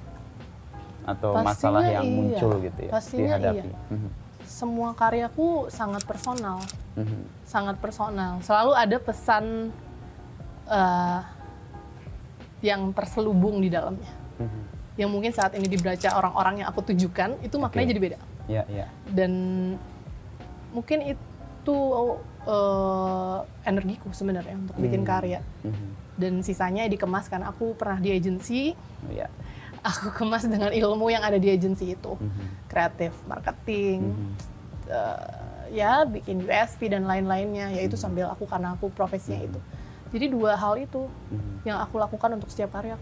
atau 1.08 1.32
Pastinya 1.32 1.48
masalah 1.48 1.84
yang 1.88 2.04
iya. 2.04 2.14
muncul 2.14 2.52
gitu 2.60 2.80
ya 2.84 2.92
Pastinya 2.92 3.38
dihadapi. 3.38 3.70
iya. 3.70 3.78
Mhm. 3.96 4.10
Semua 4.44 4.90
karyaku 4.92 5.48
sangat 5.70 6.04
personal, 6.04 6.58
Mhm. 6.96 7.22
sangat 7.44 7.76
personal. 7.78 8.42
Selalu 8.42 8.72
ada 8.74 8.98
pesan 8.98 9.72
eh, 10.68 11.20
yang 12.62 12.92
terselubung 12.94 13.62
di 13.62 13.70
dalamnya. 13.70 14.12
Mhm. 14.42 14.62
Yang 14.98 15.10
mungkin 15.14 15.32
saat 15.32 15.54
ini 15.54 15.70
dibaca 15.70 16.10
orang-orang 16.18 16.66
yang 16.66 16.68
aku 16.74 16.82
tujukan, 16.90 17.38
itu 17.46 17.56
maknanya 17.62 17.86
Oke. 17.86 17.92
jadi 17.94 18.02
beda. 18.02 18.20
Ya, 18.50 18.64
ya. 18.66 18.86
Dan 19.06 19.32
mungkin 20.74 21.04
itu 21.06 21.78
eh, 22.48 23.40
energiku 23.68 24.08
sebenarnya 24.16 24.56
untuk 24.56 24.80
bikin 24.80 25.04
Hmm. 25.04 25.10
karya. 25.12 25.40
Mhm. 25.68 25.88
Dan 26.18 26.34
sisanya 26.42 26.88
dikemas 26.88 27.28
kan 27.28 27.44
aku 27.44 27.76
pernah 27.76 28.00
di 28.00 28.10
agensi, 28.10 28.72
Ya. 29.12 29.28
aku 29.84 30.16
kemas 30.16 30.48
dengan 30.48 30.72
ilmu 30.72 31.12
yang 31.12 31.22
ada 31.22 31.36
di 31.38 31.52
agensi 31.52 31.92
itu. 31.92 32.16
Mhm. 32.16 32.72
Kreatif, 32.72 33.14
marketing, 33.28 34.00
Mhm. 34.16 34.32
eh, 34.88 35.76
ya 35.76 36.08
bikin 36.08 36.48
USP 36.48 36.88
dan 36.88 37.04
lain-lainnya, 37.04 37.68
yaitu 37.76 38.00
sambil 38.00 38.32
aku 38.32 38.48
karena 38.48 38.74
aku 38.74 38.88
profesinya 38.96 39.44
itu. 39.44 39.60
Jadi 40.10 40.26
dua 40.28 40.54
hal 40.54 40.78
itu 40.78 41.08
Mhm. 41.30 41.64
yang 41.64 41.78
aku 41.80 41.98
lakukan 41.98 42.30
untuk 42.34 42.48
setiap 42.48 42.74
karya. 42.74 42.96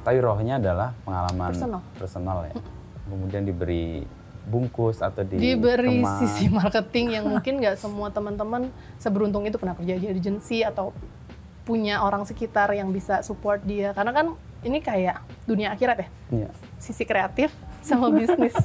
Tapi 0.00 0.16
rohnya 0.18 0.56
adalah 0.56 0.96
pengalaman 1.00 1.50
Personal. 1.50 1.82
personal 1.94 2.38
ya. 2.46 2.54
Kemudian 3.04 3.42
diberi 3.42 4.06
bungkus 4.42 4.98
atau 4.98 5.20
di 5.20 5.36
Diberi 5.36 6.00
sisi 6.18 6.48
marketing 6.48 7.06
yang 7.12 7.24
mungkin 7.28 7.60
nggak 7.60 7.76
semua 7.76 8.08
teman-teman 8.08 8.72
seberuntung 8.96 9.44
itu 9.44 9.56
pernah 9.56 9.74
kerja 9.74 9.94
di 9.94 10.08
agensi 10.08 10.62
atau 10.62 10.90
punya 11.62 12.00
orang 12.00 12.24
sekitar 12.24 12.72
yang 12.72 12.90
bisa 12.90 13.20
support 13.20 13.60
dia. 13.62 13.92
Karena 13.92 14.10
kan 14.10 14.26
ini 14.60 14.80
kayak 14.80 15.20
dunia 15.44 15.70
akhirat 15.70 15.96
ya, 15.98 16.08
Iya. 16.32 16.48
sisi 16.76 17.04
kreatif 17.04 17.52
sama 17.80 18.08
bisnis. 18.10 18.56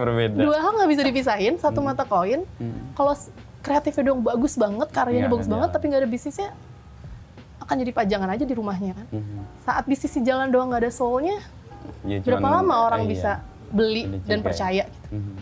Berbeda. 0.00 0.38
dua 0.38 0.58
hal 0.58 0.72
nggak 0.74 0.90
bisa 0.90 1.02
dipisahin, 1.02 1.54
satu 1.56 1.80
mata 1.80 2.02
koin. 2.02 2.44
Hmm. 2.56 2.92
Kalau 2.94 3.12
kreatifnya 3.68 4.04
dong 4.06 4.20
bagus 4.22 4.56
banget, 4.56 4.88
karyanya 4.88 5.20
Nggak 5.20 5.32
bagus 5.34 5.44
akan 5.44 5.54
banget, 5.54 5.70
tapi 5.70 5.84
nggak 5.86 6.00
ada 6.00 6.08
bisnisnya, 6.08 6.48
akan 7.60 7.74
jadi 7.76 7.92
pajangan 7.92 8.28
aja 8.30 8.44
di 8.44 8.54
rumahnya 8.54 8.92
kan. 8.94 9.06
Mhm. 9.12 9.40
Saat 9.60 9.84
bisnisnya 9.84 10.22
jalan 10.24 10.48
doang 10.48 10.72
nggak 10.72 10.82
ada 10.82 10.90
soulnya, 10.90 11.36
Ya, 12.02 12.18
berapa 12.18 12.40
cuman- 12.40 12.56
lama 12.58 12.74
orang 12.82 13.02
eh, 13.04 13.08
bisa 13.08 13.30
iya. 13.34 13.70
beli 13.70 14.02
Beli 14.06 14.18
dan 14.24 14.38
ya. 14.38 14.44
percaya? 14.44 14.84
Gitu. 14.86 15.12
Mhm. 15.12 15.34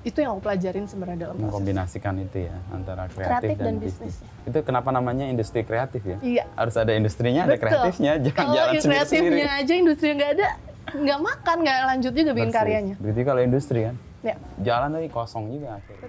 Itu 0.00 0.18
yang 0.18 0.32
aku 0.32 0.42
pelajarin 0.42 0.84
sebenarnya 0.86 1.18
dalam 1.22 1.36
proses. 1.36 1.48
Mengkombinasikan 1.50 2.14
itu 2.18 2.38
ya 2.42 2.56
antara 2.70 3.04
kreatif, 3.06 3.28
Kreatif 3.30 3.56
dan, 3.58 3.64
dan 3.66 3.74
bisnis. 3.78 4.14
bisnisnya. 4.16 4.28
Itu 4.46 4.58
kenapa 4.62 4.88
namanya 4.90 5.24
industri 5.26 5.60
kreatif 5.60 6.02
ya? 6.02 6.16
Iya. 6.20 6.44
Harus 6.54 6.74
ada 6.74 6.92
industrinya, 6.92 7.44
ada 7.44 7.56
kreatifnya, 7.56 8.12
jangan 8.24 8.36
Kalau 8.38 8.54
jalan 8.54 8.72
sendiri-sendiri. 8.74 9.36
kreatifnya 9.36 9.50
aja 9.58 9.72
industri 9.74 10.08
nggak 10.10 10.30
ada, 10.30 10.48
nggak 10.94 11.18
makan, 11.20 11.56
nggak 11.58 11.78
lanjut 11.86 12.12
juga 12.14 12.30
bikin 12.30 12.48
Persis. 12.48 12.56
karyanya. 12.58 12.94
Berarti 12.96 13.22
kalau 13.22 13.40
industri 13.42 13.78
kan, 13.82 13.96
Ya. 14.20 14.34
jalan 14.58 14.88
tadi 14.90 15.08
kosong 15.08 15.44
juga 15.50 15.68
akhirnya. 15.76 16.08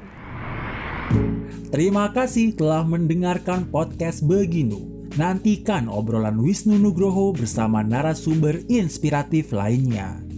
Terima 1.72 2.12
kasih 2.12 2.56
telah 2.56 2.84
mendengarkan 2.88 3.68
podcast 3.68 4.24
Beginu. 4.24 5.10
Nantikan 5.20 5.92
obrolan 5.92 6.40
Wisnu 6.40 6.80
Nugroho 6.80 7.36
bersama 7.36 7.84
narasumber 7.84 8.64
inspiratif 8.72 9.52
lainnya. 9.52 10.31